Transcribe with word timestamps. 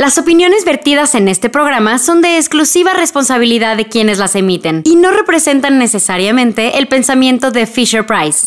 Las 0.00 0.16
opiniones 0.16 0.64
vertidas 0.64 1.14
en 1.14 1.28
este 1.28 1.50
programa 1.50 1.98
son 1.98 2.22
de 2.22 2.38
exclusiva 2.38 2.94
responsabilidad 2.94 3.76
de 3.76 3.86
quienes 3.86 4.16
las 4.16 4.34
emiten 4.34 4.80
y 4.86 4.96
no 4.96 5.10
representan 5.10 5.78
necesariamente 5.78 6.78
el 6.78 6.88
pensamiento 6.88 7.50
de 7.50 7.66
Fisher 7.66 8.06
Price. 8.06 8.46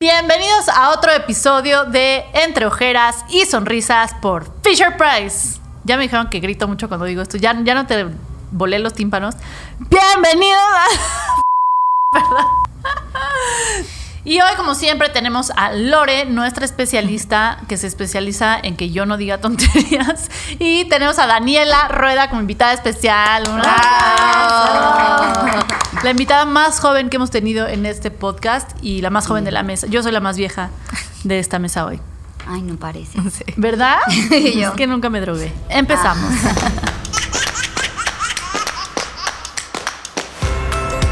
Bienvenidos 0.00 0.66
a 0.70 0.92
otro 0.92 1.12
episodio 1.12 1.84
de 1.84 2.24
Entre 2.32 2.64
Ojeras 2.64 3.22
y 3.28 3.44
Sonrisas 3.44 4.14
por 4.22 4.50
Fisher 4.62 4.96
Price. 4.96 5.60
Ya 5.84 5.98
me 5.98 6.04
dijeron 6.04 6.30
que 6.30 6.40
grito 6.40 6.66
mucho 6.68 6.88
cuando 6.88 7.04
digo 7.04 7.20
esto. 7.20 7.36
Ya, 7.36 7.54
ya 7.62 7.74
no 7.74 7.86
te 7.86 8.06
volé 8.50 8.78
los 8.78 8.94
tímpanos. 8.94 9.34
Bienvenidos 9.78 10.58
a... 12.14 12.16
Y 14.26 14.40
hoy, 14.40 14.54
como 14.56 14.74
siempre, 14.74 15.10
tenemos 15.10 15.52
a 15.54 15.72
Lore, 15.72 16.24
nuestra 16.24 16.64
especialista 16.64 17.58
que 17.68 17.76
se 17.76 17.86
especializa 17.86 18.58
en 18.58 18.74
que 18.74 18.90
yo 18.90 19.04
no 19.04 19.18
diga 19.18 19.38
tonterías. 19.38 20.30
Y 20.58 20.86
tenemos 20.86 21.18
a 21.18 21.26
Daniela 21.26 21.88
Rueda 21.88 22.30
como 22.30 22.40
invitada 22.40 22.72
especial. 22.72 23.42
La 26.02 26.10
invitada 26.10 26.46
más 26.46 26.80
joven 26.80 27.10
que 27.10 27.16
hemos 27.16 27.30
tenido 27.30 27.68
en 27.68 27.84
este 27.84 28.10
podcast 28.10 28.70
y 28.80 29.02
la 29.02 29.10
más 29.10 29.26
joven 29.26 29.44
de 29.44 29.52
la 29.52 29.62
mesa. 29.62 29.88
Yo 29.88 30.02
soy 30.02 30.12
la 30.12 30.20
más 30.20 30.38
vieja 30.38 30.70
de 31.22 31.38
esta 31.38 31.58
mesa 31.58 31.84
hoy. 31.84 32.00
Ay, 32.46 32.62
no 32.62 32.76
parece. 32.76 33.18
¿Verdad? 33.56 33.98
Es 34.30 34.70
que 34.70 34.86
nunca 34.86 35.10
me 35.10 35.20
drogué. 35.20 35.52
Empezamos. 35.68 36.32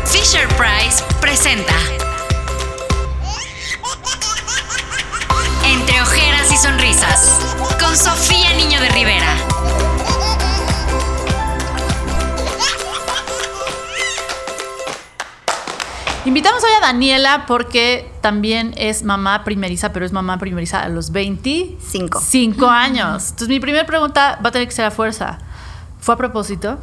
Fisher 0.07 0.49
Price 0.57 1.03
presenta 1.21 1.75
con 7.81 7.97
Sofía 7.97 8.55
Niño 8.57 8.81
de 8.81 8.89
Rivera. 8.91 9.37
Invitamos 16.25 16.63
hoy 16.63 16.71
a 16.77 16.81
Daniela 16.81 17.47
porque 17.49 18.09
también 18.21 18.73
es 18.77 19.03
mamá 19.03 19.43
primeriza, 19.43 19.93
pero 19.93 20.07
es 20.07 20.13
mamá 20.13 20.39
primeriza 20.39 20.81
a 20.81 20.89
los 20.89 21.11
25 21.11 22.21
Cinco. 22.21 22.69
años. 22.69 23.25
Entonces 23.31 23.49
mi 23.49 23.59
primera 23.59 23.85
pregunta 23.85 24.39
va 24.45 24.51
a 24.51 24.53
tener 24.53 24.69
que 24.69 24.75
ser 24.75 24.85
a 24.85 24.93
fuerza. 24.93 25.39
¿Fue 25.99 26.15
a 26.15 26.19
propósito? 26.19 26.79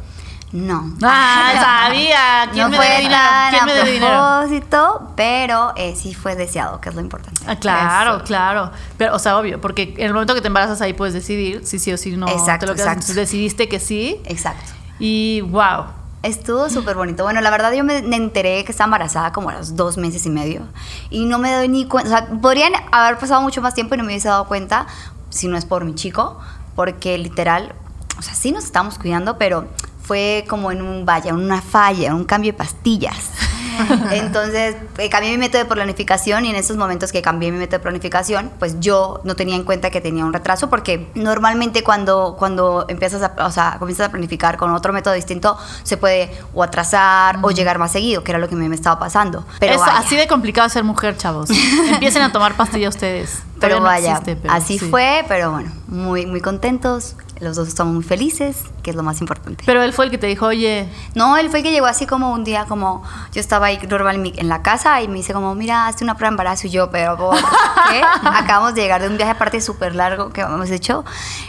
No. 0.52 0.94
Ah, 1.02 1.86
sabía. 1.88 2.50
¿Quién 2.52 2.64
no 2.64 2.70
me 2.70 2.76
fue 2.76 2.86
debe 2.86 3.00
dinero? 3.02 3.22
¿Quién 3.50 3.64
me 3.66 3.72
debe 3.72 3.90
dinero? 3.92 4.18
propósito, 4.18 5.12
pero 5.16 5.72
eh, 5.76 5.94
sí 5.96 6.14
fue 6.14 6.34
deseado, 6.36 6.80
que 6.80 6.88
es 6.88 6.94
lo 6.94 7.00
importante. 7.00 7.40
Ah, 7.46 7.56
claro, 7.56 8.16
Eso. 8.16 8.24
claro. 8.24 8.70
Pero, 8.96 9.14
o 9.14 9.18
sea, 9.18 9.38
obvio, 9.38 9.60
porque 9.60 9.94
en 9.96 10.06
el 10.06 10.12
momento 10.12 10.34
que 10.34 10.40
te 10.40 10.48
embarazas 10.48 10.80
ahí 10.80 10.92
puedes 10.92 11.14
decidir 11.14 11.64
si 11.64 11.78
sí 11.78 11.92
o 11.92 11.96
si 11.96 12.16
no. 12.16 12.28
Exacto, 12.28 12.66
te 12.66 12.72
lo 12.72 12.74
quedas. 12.74 12.86
exacto. 12.88 13.00
Entonces 13.00 13.16
decidiste 13.16 13.68
que 13.68 13.78
sí. 13.78 14.20
Exacto. 14.24 14.72
Y 14.98 15.42
wow. 15.42 15.84
Estuvo 16.22 16.68
súper 16.68 16.96
bonito. 16.96 17.22
Bueno, 17.22 17.40
la 17.40 17.50
verdad 17.50 17.72
yo 17.72 17.82
me 17.82 17.96
enteré 17.98 18.62
que 18.64 18.72
estaba 18.72 18.88
embarazada 18.88 19.32
como 19.32 19.48
a 19.48 19.54
los 19.54 19.74
dos 19.74 19.96
meses 19.96 20.26
y 20.26 20.30
medio 20.30 20.68
y 21.08 21.24
no 21.24 21.38
me 21.38 21.50
doy 21.54 21.68
ni 21.68 21.86
cuenta. 21.86 22.10
O 22.10 22.12
sea, 22.12 22.40
podrían 22.42 22.72
haber 22.92 23.18
pasado 23.18 23.40
mucho 23.40 23.62
más 23.62 23.72
tiempo 23.72 23.94
y 23.94 23.98
no 23.98 24.04
me 24.04 24.08
hubiese 24.10 24.28
dado 24.28 24.46
cuenta 24.46 24.86
si 25.30 25.48
no 25.48 25.56
es 25.56 25.64
por 25.64 25.84
mi 25.86 25.94
chico, 25.94 26.38
porque 26.76 27.16
literal, 27.16 27.72
o 28.18 28.22
sea, 28.22 28.34
sí 28.34 28.52
nos 28.52 28.64
estamos 28.64 28.98
cuidando, 28.98 29.38
pero 29.38 29.66
fue 30.10 30.44
como 30.48 30.72
en 30.72 30.82
un 30.82 31.06
vaya, 31.06 31.32
una 31.32 31.62
falla, 31.62 32.16
un 32.16 32.24
cambio 32.24 32.50
de 32.50 32.58
pastillas. 32.58 33.30
Entonces, 34.10 34.74
eh, 34.98 35.08
cambié 35.08 35.30
mi 35.30 35.38
método 35.38 35.62
de 35.62 35.68
planificación 35.70 36.44
y 36.46 36.50
en 36.50 36.56
esos 36.56 36.76
momentos 36.76 37.12
que 37.12 37.22
cambié 37.22 37.52
mi 37.52 37.58
método 37.58 37.78
de 37.78 37.82
planificación, 37.84 38.50
pues 38.58 38.80
yo 38.80 39.20
no 39.22 39.36
tenía 39.36 39.54
en 39.54 39.62
cuenta 39.62 39.90
que 39.90 40.00
tenía 40.00 40.24
un 40.24 40.32
retraso 40.32 40.68
porque 40.68 41.12
normalmente 41.14 41.84
cuando, 41.84 42.34
cuando 42.36 42.86
empiezas 42.88 43.22
a, 43.22 43.46
o 43.46 43.52
sea, 43.52 43.76
comienzas 43.78 44.08
a 44.08 44.10
planificar 44.10 44.56
con 44.56 44.72
otro 44.72 44.92
método 44.92 45.14
distinto, 45.14 45.56
se 45.84 45.96
puede 45.96 46.36
o 46.54 46.64
atrasar 46.64 47.38
o 47.42 47.52
llegar 47.52 47.78
más 47.78 47.92
seguido, 47.92 48.24
que 48.24 48.32
era 48.32 48.40
lo 48.40 48.48
que 48.48 48.56
me, 48.56 48.68
me 48.68 48.74
estaba 48.74 48.98
pasando. 48.98 49.46
Pero 49.60 49.74
es 49.74 49.80
vaya, 49.80 49.98
así 49.98 50.16
de 50.16 50.26
complicado 50.26 50.68
ser 50.70 50.82
mujer, 50.82 51.16
chavos. 51.16 51.50
Empiecen 51.88 52.22
a 52.22 52.32
tomar 52.32 52.56
pastilla 52.56 52.88
ustedes. 52.88 53.44
pero 53.60 53.76
Todavía 53.76 53.78
no 53.78 53.84
vaya, 53.84 54.10
existe, 54.10 54.34
pero 54.34 54.54
así 54.54 54.76
sí. 54.80 54.90
fue, 54.90 55.24
pero 55.28 55.52
bueno, 55.52 55.70
muy, 55.86 56.26
muy 56.26 56.40
contentos. 56.40 57.14
Los 57.40 57.56
dos 57.56 57.68
estamos 57.68 57.94
muy 57.94 58.02
felices, 58.02 58.64
que 58.82 58.90
es 58.90 58.96
lo 58.96 59.02
más 59.02 59.20
importante. 59.20 59.64
Pero 59.64 59.82
él 59.82 59.92
fue 59.94 60.04
el 60.04 60.10
que 60.10 60.18
te 60.18 60.26
dijo, 60.26 60.46
oye, 60.46 60.88
No, 61.14 61.36
él 61.38 61.48
fue 61.48 61.60
el 61.60 61.64
que 61.64 61.72
llegó 61.72 61.86
así 61.86 62.06
como 62.06 62.32
un 62.32 62.44
día, 62.44 62.66
como 62.66 63.02
yo 63.32 63.40
estaba 63.40 63.66
ahí 63.66 63.78
normal 63.88 64.32
en, 64.36 64.48
la 64.48 64.62
casa 64.62 65.00
y 65.00 65.08
me 65.08 65.14
dice 65.14 65.32
como, 65.32 65.54
mira, 65.54 65.86
hazte 65.86 66.04
una 66.04 66.16
prueba 66.16 66.30
de 66.30 66.34
embarazo 66.34 66.66
y 66.66 66.70
yo, 66.70 66.90
pero 66.90 67.16
¿por 67.16 67.36
qué? 67.36 68.02
Acabamos 68.22 68.74
de 68.74 68.82
llegar 68.82 69.00
de 69.00 69.08
un 69.08 69.16
viaje 69.16 69.32
aparte 69.32 69.60
súper 69.60 69.94
largo 69.94 70.30
que 70.30 70.42
hemos 70.42 70.70
hecho 70.70 71.04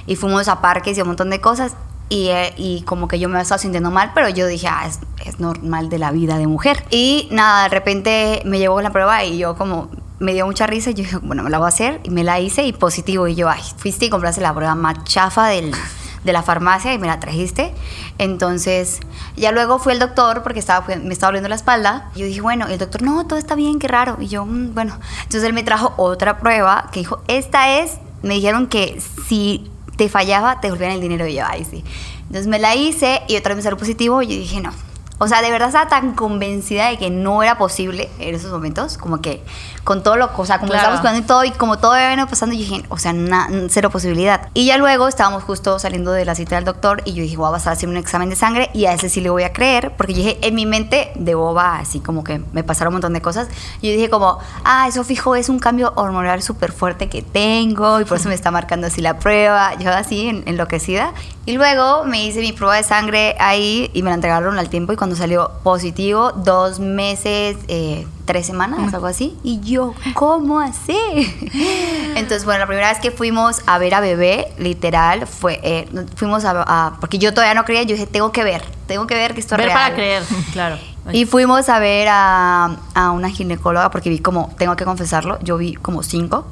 y 0.05 0.15
fuimos 0.15 0.47
a 0.47 0.61
parques 0.61 0.97
y 0.97 1.01
un 1.01 1.07
montón 1.07 1.29
de 1.29 1.41
cosas 1.41 1.73
y, 2.07 2.27
eh, 2.27 2.53
y 2.57 2.81
como 2.81 3.07
que 3.07 3.19
yo 3.19 3.29
me 3.29 3.39
estaba 3.41 3.57
sintiendo 3.57 3.89
mal, 3.89 4.11
pero 4.13 4.29
yo 4.29 4.45
dije, 4.45 4.67
ah, 4.67 4.85
es, 4.85 4.99
es 5.25 5.39
normal 5.39 5.89
de 5.89 5.97
la 5.97 6.11
vida 6.11 6.37
de 6.37 6.45
mujer. 6.45 6.83
Y 6.89 7.29
nada, 7.31 7.63
de 7.63 7.69
repente 7.69 8.41
me 8.45 8.59
llegó 8.59 8.81
la 8.81 8.91
prueba 8.91 9.23
y 9.23 9.37
yo 9.37 9.55
como 9.55 9.89
me 10.21 10.33
dio 10.33 10.45
mucha 10.45 10.67
risa 10.67 10.91
y 10.91 10.93
yo 10.93 11.03
dije, 11.03 11.17
bueno, 11.17 11.43
me 11.43 11.49
la 11.49 11.57
voy 11.57 11.65
a 11.65 11.69
hacer 11.69 11.99
y 12.03 12.11
me 12.11 12.23
la 12.23 12.39
hice 12.39 12.63
y 12.63 12.73
positivo 12.73 13.27
y 13.27 13.35
yo, 13.35 13.49
ay, 13.49 13.61
fuiste 13.77 14.05
y 14.05 14.09
compraste 14.09 14.39
la 14.39 14.53
prueba 14.53 14.75
más 14.75 15.03
chafa 15.03 15.47
del 15.47 15.73
de 16.23 16.33
la 16.33 16.43
farmacia 16.43 16.93
y 16.93 16.99
me 16.99 17.07
la 17.07 17.19
trajiste. 17.19 17.73
Entonces, 18.19 18.99
ya 19.35 19.51
luego 19.51 19.79
fui 19.79 19.93
al 19.93 19.99
doctor 19.99 20.43
porque 20.43 20.59
estaba, 20.59 20.85
me 20.95 21.11
estaba 21.13 21.29
doliendo 21.29 21.49
la 21.49 21.55
espalda. 21.55 22.11
Y 22.15 22.19
yo 22.19 22.25
dije, 22.27 22.41
bueno, 22.41 22.67
y 22.69 22.73
el 22.73 22.77
doctor, 22.77 23.01
no, 23.01 23.25
todo 23.25 23.39
está 23.39 23.55
bien, 23.55 23.79
qué 23.79 23.87
raro. 23.87 24.17
Y 24.19 24.27
yo, 24.27 24.45
"Mm, 24.45 24.75
bueno. 24.75 24.99
Entonces 25.23 25.43
él 25.43 25.53
me 25.53 25.63
trajo 25.63 25.93
otra 25.97 26.37
prueba 26.37 26.89
que 26.91 26.99
dijo, 26.99 27.21
esta 27.27 27.79
es, 27.79 27.93
me 28.21 28.35
dijeron 28.35 28.67
que 28.67 29.01
si 29.27 29.71
te 29.97 30.09
fallaba, 30.09 30.61
te 30.61 30.67
devolvían 30.67 30.91
el 30.91 31.01
dinero. 31.01 31.25
Y 31.25 31.33
yo, 31.35 31.43
ay, 31.47 31.65
sí. 31.65 31.83
Entonces 32.27 32.45
me 32.45 32.59
la 32.59 32.75
hice 32.75 33.21
y 33.27 33.35
otra 33.35 33.49
vez 33.49 33.57
me 33.57 33.63
salió 33.63 33.77
positivo 33.77 34.21
y 34.21 34.27
yo 34.27 34.35
dije, 34.35 34.61
no. 34.61 34.71
O 35.17 35.27
sea, 35.27 35.41
de 35.43 35.51
verdad 35.51 35.67
estaba 35.67 35.87
tan 35.87 36.13
convencida 36.15 36.89
de 36.89 36.97
que 36.97 37.11
no 37.11 37.43
era 37.43 37.57
posible 37.59 38.09
en 38.19 38.33
esos 38.33 38.51
momentos, 38.51 38.97
como 38.97 39.21
que 39.21 39.43
con 39.83 40.03
todo 40.03 40.15
lo, 40.15 40.29
o 40.35 40.45
sea, 40.45 40.59
como 40.59 40.71
Claro. 40.71 40.93
estábamos 40.93 41.01
cuidando 41.01 41.19
y 41.23 41.27
todo, 41.27 41.43
y 41.45 41.51
como 41.51 41.77
todo 41.79 41.95
iba 41.97 42.25
pasando, 42.27 42.53
yo 42.53 42.61
dije, 42.61 42.83
o 42.89 42.97
sea, 42.97 43.13
na- 43.13 43.49
cero 43.69 43.89
posibilidad. 43.89 44.49
Y 44.53 44.65
ya 44.67 44.77
luego 44.77 45.07
estábamos 45.07 45.43
justo 45.43 45.79
saliendo 45.79 46.11
de 46.11 46.23
la 46.25 46.35
cita 46.35 46.55
del 46.55 46.65
doctor 46.65 47.01
y 47.05 47.13
yo 47.13 47.23
dije, 47.23 47.37
voy 47.37 47.49
a 47.49 47.51
pasar 47.51 47.71
a 47.71 47.73
hacer 47.73 47.89
un 47.89 47.97
examen 47.97 48.29
de 48.29 48.35
sangre 48.35 48.69
y 48.73 48.85
a 48.85 48.93
ese 48.93 49.09
sí 49.09 49.21
le 49.21 49.29
voy 49.29 49.43
a 49.43 49.53
creer, 49.53 49.93
porque 49.97 50.13
yo 50.13 50.17
dije, 50.19 50.37
en 50.41 50.55
mi 50.55 50.65
mente 50.65 51.11
de 51.15 51.33
boba, 51.35 51.79
así 51.79 51.99
como 51.99 52.23
que 52.23 52.41
me 52.53 52.63
pasaron 52.63 52.91
un 52.91 52.95
montón 52.95 53.13
de 53.13 53.21
cosas, 53.21 53.47
yo 53.81 53.89
dije 53.91 54.09
como, 54.09 54.37
ah, 54.63 54.85
eso 54.87 55.03
fijo 55.03 55.35
es 55.35 55.49
un 55.49 55.59
cambio 55.59 55.93
hormonal 55.95 56.41
súper 56.43 56.71
fuerte 56.71 57.09
que 57.09 57.21
tengo 57.21 57.99
y 58.01 58.05
por 58.05 58.17
eso 58.17 58.29
me 58.29 58.35
está 58.41 58.51
marcando 58.51 58.87
así 58.87 59.01
la 59.01 59.17
prueba, 59.19 59.73
yo 59.79 59.91
así 59.91 60.27
en- 60.27 60.43
enloquecida. 60.45 61.13
Y 61.45 61.53
luego 61.53 62.03
me 62.05 62.23
hice 62.23 62.39
mi 62.39 62.51
prueba 62.53 62.75
de 62.75 62.83
sangre 62.83 63.35
ahí 63.39 63.89
y 63.95 64.03
me 64.03 64.09
la 64.11 64.15
entregaron 64.15 64.59
al 64.59 64.69
tiempo 64.69 64.93
y 64.93 64.95
cuando 64.95 65.15
salió 65.15 65.49
positivo, 65.63 66.31
dos 66.33 66.79
meses, 66.79 67.57
eh, 67.67 68.05
tres 68.31 68.45
semanas, 68.45 68.93
algo 68.93 69.07
así. 69.07 69.37
Y 69.43 69.59
yo, 69.59 69.93
¿cómo 70.13 70.59
así? 70.61 70.95
Entonces, 72.15 72.45
bueno, 72.45 72.59
la 72.61 72.67
primera 72.67 72.89
vez 72.89 72.99
que 72.99 73.11
fuimos 73.11 73.61
a 73.65 73.77
ver 73.77 73.93
a 73.93 73.99
bebé, 73.99 74.47
literal, 74.57 75.27
fue, 75.27 75.59
eh, 75.63 75.87
fuimos 76.15 76.45
a, 76.45 76.63
a- 76.65 76.97
porque 77.01 77.17
yo 77.17 77.33
todavía 77.33 77.53
no 77.53 77.65
creía, 77.65 77.83
yo 77.83 77.95
dije, 77.95 78.07
tengo 78.07 78.31
que 78.31 78.43
ver, 78.43 78.63
tengo 78.87 79.05
que 79.07 79.15
ver 79.15 79.33
que 79.33 79.41
esto 79.41 79.55
es 79.55 79.57
ver 79.57 79.67
real. 79.67 79.77
para 79.79 79.95
creer, 79.95 80.23
claro. 80.53 80.77
Y 81.11 81.25
fuimos 81.25 81.67
a 81.67 81.79
ver 81.79 82.07
a, 82.11 82.77
a 82.93 83.11
una 83.11 83.29
ginecóloga 83.29 83.89
porque 83.89 84.09
vi 84.11 84.19
como, 84.19 84.53
tengo 84.59 84.75
que 84.75 84.85
confesarlo, 84.85 85.39
yo 85.41 85.57
vi 85.57 85.73
como 85.73 86.03
cinco 86.03 86.45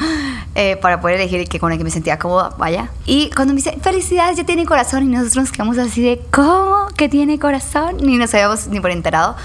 eh, 0.54 0.76
para 0.80 1.00
poder 1.02 1.16
elegir 1.20 1.38
el 1.40 1.48
que 1.50 1.60
con 1.60 1.70
el 1.70 1.76
que 1.78 1.84
me 1.84 1.90
sentía 1.90 2.18
cómoda, 2.18 2.50
vaya. 2.58 2.88
Y 3.04 3.30
cuando 3.30 3.52
me 3.54 3.58
dice, 3.58 3.76
felicidades, 3.82 4.36
ya 4.38 4.44
tiene 4.44 4.64
corazón, 4.64 5.02
y 5.04 5.06
nosotros 5.08 5.36
nos 5.36 5.52
quedamos 5.52 5.76
así 5.78 6.00
de, 6.02 6.20
¿cómo 6.32 6.86
que 6.96 7.08
tiene 7.10 7.38
corazón? 7.38 7.98
Ni 8.00 8.16
nos 8.16 8.32
habíamos 8.34 8.66
ni 8.68 8.80
por 8.80 8.90
enterado. 8.90 9.36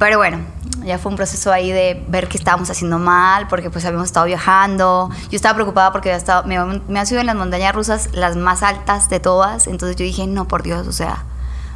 Pero 0.00 0.16
bueno, 0.16 0.38
ya 0.82 0.98
fue 0.98 1.10
un 1.10 1.16
proceso 1.16 1.52
ahí 1.52 1.70
de 1.70 2.02
ver 2.08 2.26
que 2.26 2.38
estábamos 2.38 2.70
haciendo 2.70 2.98
mal, 2.98 3.48
porque 3.48 3.68
pues 3.68 3.84
habíamos 3.84 4.06
estado 4.06 4.24
viajando. 4.24 5.10
Yo 5.30 5.36
estaba 5.36 5.54
preocupada 5.54 5.92
porque 5.92 6.08
había 6.08 6.16
estado, 6.16 6.44
me, 6.44 6.58
me 6.88 6.98
han 6.98 7.06
subido 7.06 7.20
en 7.20 7.26
las 7.26 7.36
montañas 7.36 7.74
rusas 7.74 8.08
las 8.14 8.34
más 8.34 8.62
altas 8.62 9.10
de 9.10 9.20
todas. 9.20 9.66
Entonces 9.66 9.96
yo 9.96 10.04
dije, 10.06 10.26
no, 10.26 10.48
por 10.48 10.62
Dios, 10.62 10.86
o 10.88 10.92
sea, 10.92 11.24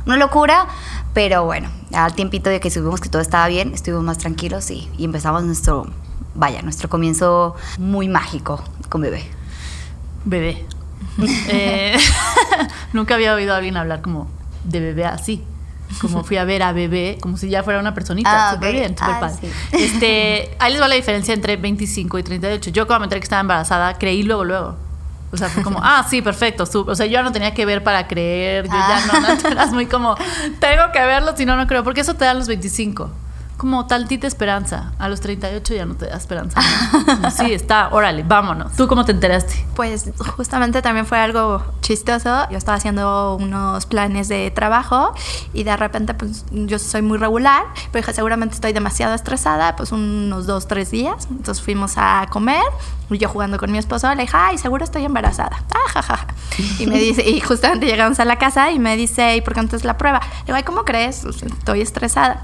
una 0.07 0.17
locura. 0.17 0.69
Pero 1.13 1.45
bueno, 1.45 1.69
al 1.93 2.15
tiempito 2.15 2.49
de 2.49 2.61
que 2.61 2.71
subimos 2.71 3.03
que 3.03 3.11
todo 3.11 3.21
estaba 3.21 3.47
bien, 3.47 3.75
estuvimos 3.75 4.05
más 4.05 4.17
tranquilos 4.17 4.71
y, 4.71 4.91
y 4.97 5.05
empezamos 5.05 5.45
nuestro, 5.45 5.87
vaya, 6.35 6.63
nuestro 6.63 6.89
comienzo 6.89 7.57
muy 7.77 8.09
mágico 8.09 8.65
con 8.89 9.03
bebé. 9.03 9.23
Bebé. 10.25 10.65
Eh, 11.49 11.97
nunca 12.95 13.15
había 13.15 13.35
oído 13.35 13.53
a 13.53 13.59
alguien 13.59 13.77
hablar 13.77 14.01
como 14.01 14.29
de 14.65 14.81
bebé 14.81 15.05
así. 15.05 15.45
Como 16.01 16.25
fui 16.25 16.37
a 16.39 16.45
ver 16.45 16.63
a 16.63 16.73
bebé, 16.73 17.19
como 17.21 17.37
si 17.37 17.49
ya 17.49 17.63
fuera 17.63 17.79
una 17.79 17.95
personita. 17.95 18.49
Ah, 18.51 18.55
súper 18.55 18.73
bien, 18.73 18.97
súper 18.99 19.15
Ah, 19.15 19.21
padre. 19.21 19.37
sí. 19.41 19.49
Este, 19.73 20.57
ahí 20.59 20.73
les 20.73 20.83
va 20.83 20.89
la 20.89 20.95
diferencia 20.97 21.33
entre 21.35 21.57
25 21.57 22.19
y 22.19 22.23
38. 22.23 22.71
Yo 22.71 22.87
cuando 22.87 23.01
me 23.01 23.05
enteré 23.07 23.21
que 23.21 23.25
estaba 23.25 23.41
embarazada, 23.41 23.95
creí 23.99 24.23
luego, 24.23 24.45
luego. 24.45 24.77
O 25.33 25.37
sea, 25.37 25.49
fue 25.49 25.63
como, 25.63 25.79
ah, 25.83 26.05
sí, 26.09 26.21
perfecto. 26.23 26.67
su- 26.67 26.81
O 26.89 26.95
sea, 26.95 27.07
yo 27.07 27.13
ya 27.13 27.23
no 27.23 27.33
tenía 27.33 27.55
que 27.55 27.65
ver 27.67 27.83
para 27.85 28.07
creer. 28.09 28.67
Yo 28.67 28.73
ya 28.75 29.05
no, 29.07 29.21
no, 29.21 29.49
eras 29.51 29.73
muy 29.73 29.87
como, 29.87 30.17
tengo 30.59 30.91
que 30.93 31.01
verlo, 31.01 31.37
si 31.37 31.45
no, 31.47 31.55
no 31.57 31.67
creo. 31.67 31.85
Porque 31.85 32.01
eso 32.01 32.15
te 32.15 32.25
da 32.25 32.35
los 32.35 32.49
25. 32.49 33.11
Como 33.65 33.87
tantita 33.87 34.27
esperanza. 34.27 34.93
A 34.99 35.09
los 35.09 35.23
38 35.23 35.73
ya 35.73 35.87
no 35.87 35.95
te 35.95 36.05
da 36.05 36.19
esperanza. 36.19 36.61
¿no? 37.19 37.31
sí, 37.31 37.51
está, 37.51 37.89
órale, 37.93 38.23
vámonos. 38.23 38.75
¿Tú 38.75 38.87
cómo 38.87 39.07
te 39.07 39.13
enteraste? 39.13 39.55
Pues 39.75 40.11
justamente 40.37 40.83
también 40.83 41.07
fue 41.07 41.19
algo 41.19 41.65
chistoso. 41.81 42.47
Yo 42.51 42.59
estaba 42.59 42.77
haciendo 42.77 43.37
unos 43.37 43.87
planes 43.87 44.29
de 44.29 44.51
trabajo 44.51 45.15
y 45.55 45.65
de 45.65 45.75
repente 45.79 46.13
pues 46.13 46.45
yo 46.51 46.79
soy 46.79 47.01
muy 47.01 47.17
regular, 47.17 47.65
pero 47.91 48.03
dije 48.03 48.13
seguramente 48.13 48.55
estoy 48.55 48.75
demasiado 48.75 49.15
estresada, 49.15 49.77
pues 49.77 49.93
unos 49.93 50.45
dos, 50.45 50.69
tres 50.69 50.91
días. 50.91 51.27
Entonces 51.31 51.65
fuimos 51.65 51.95
a 51.97 52.27
comer 52.29 52.61
y 53.09 53.17
yo 53.17 53.31
jugando 53.31 53.57
con 53.57 53.73
mi 53.73 53.79
esposo 53.79 54.15
le 54.15 54.25
dije, 54.25 54.37
ay, 54.37 54.59
seguro 54.59 54.85
estoy 54.85 55.07
embarazada. 55.07 55.65
Ah, 55.75 55.89
ja, 55.89 56.03
ja, 56.03 56.17
ja. 56.19 56.27
Y 56.79 56.87
me 56.87 56.99
dice, 56.99 57.29
y 57.29 57.41
justamente 57.41 57.87
llegamos 57.87 58.21
a 58.21 58.25
la 58.25 58.37
casa 58.37 58.71
y 58.73 58.79
me 58.79 58.97
dice, 58.97 59.37
¿y 59.37 59.41
por 59.41 59.55
qué 59.55 59.63
no 59.63 59.69
haces 59.69 59.85
la 59.85 59.97
prueba? 59.97 60.21
Le 60.21 60.45
digo, 60.47 60.57
ay, 60.57 60.63
¿cómo 60.65 60.85
crees? 60.85 61.25
Estoy 61.25 61.81
estresada. 61.81 62.43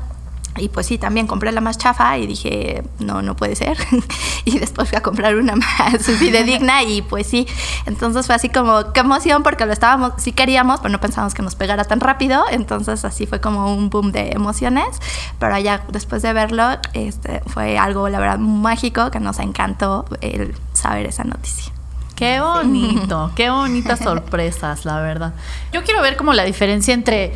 Y 0.56 0.69
pues 0.69 0.87
sí, 0.87 0.99
también 0.99 1.26
compré 1.26 1.52
la 1.52 1.61
más 1.61 1.79
chafa 1.79 2.19
y 2.19 2.26
dije, 2.26 2.82
no, 2.99 3.23
no 3.23 3.37
puede 3.37 3.55
ser. 3.55 3.79
y 4.44 4.58
después 4.58 4.88
fui 4.88 4.99
a 4.99 5.02
comprar 5.02 5.37
una 5.37 5.55
más 5.56 6.02
fidedigna 6.19 6.82
y 6.82 7.02
pues 7.02 7.26
sí. 7.26 7.47
Entonces 7.87 8.26
fue 8.26 8.35
así 8.35 8.49
como, 8.49 8.93
qué 8.93 9.00
emoción 9.00 9.43
porque 9.43 9.64
lo 9.64 9.73
estábamos, 9.73 10.14
sí 10.19 10.32
queríamos, 10.32 10.81
pero 10.81 10.91
no 10.91 11.00
pensábamos 11.00 11.35
que 11.35 11.43
nos 11.43 11.55
pegara 11.55 11.85
tan 11.85 12.00
rápido. 12.00 12.44
Entonces 12.50 13.05
así 13.05 13.26
fue 13.26 13.41
como 13.41 13.73
un 13.73 13.91
boom 13.91 14.12
de 14.12 14.31
emociones. 14.31 15.00
Pero 15.38 15.56
ya 15.58 15.85
después 15.91 16.23
de 16.23 16.32
verlo, 16.32 16.64
este, 16.94 17.41
fue 17.47 17.79
algo, 17.79 18.08
la 18.08 18.19
verdad, 18.19 18.38
mágico 18.38 19.11
que 19.11 19.20
nos 19.20 19.38
encantó 19.38 20.05
el 20.20 20.55
saber 20.73 21.06
esa 21.06 21.25
noticia. 21.25 21.73
Qué 22.17 22.41
bonito, 22.41 23.31
qué 23.37 23.50
bonitas 23.50 24.00
sorpresas, 24.00 24.85
la 24.85 25.00
verdad. 25.00 25.32
Yo 25.73 25.85
quiero 25.85 26.02
ver 26.02 26.17
como 26.17 26.35
la 26.35 26.44
diferencia 26.44 26.93
entre 26.93 27.32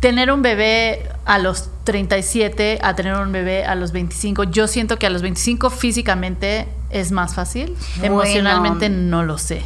tener 0.00 0.32
un 0.32 0.42
bebé 0.42 1.07
a 1.28 1.38
los 1.38 1.68
37 1.84 2.78
a 2.82 2.96
tener 2.96 3.14
un 3.14 3.30
bebé 3.32 3.62
a 3.66 3.74
los 3.74 3.92
25. 3.92 4.44
Yo 4.44 4.66
siento 4.66 4.98
que 4.98 5.06
a 5.06 5.10
los 5.10 5.20
25 5.20 5.68
físicamente 5.68 6.66
es 6.88 7.12
más 7.12 7.34
fácil. 7.34 7.76
Bueno. 7.98 8.14
Emocionalmente 8.14 8.88
no 8.88 9.22
lo 9.22 9.36
sé. 9.36 9.62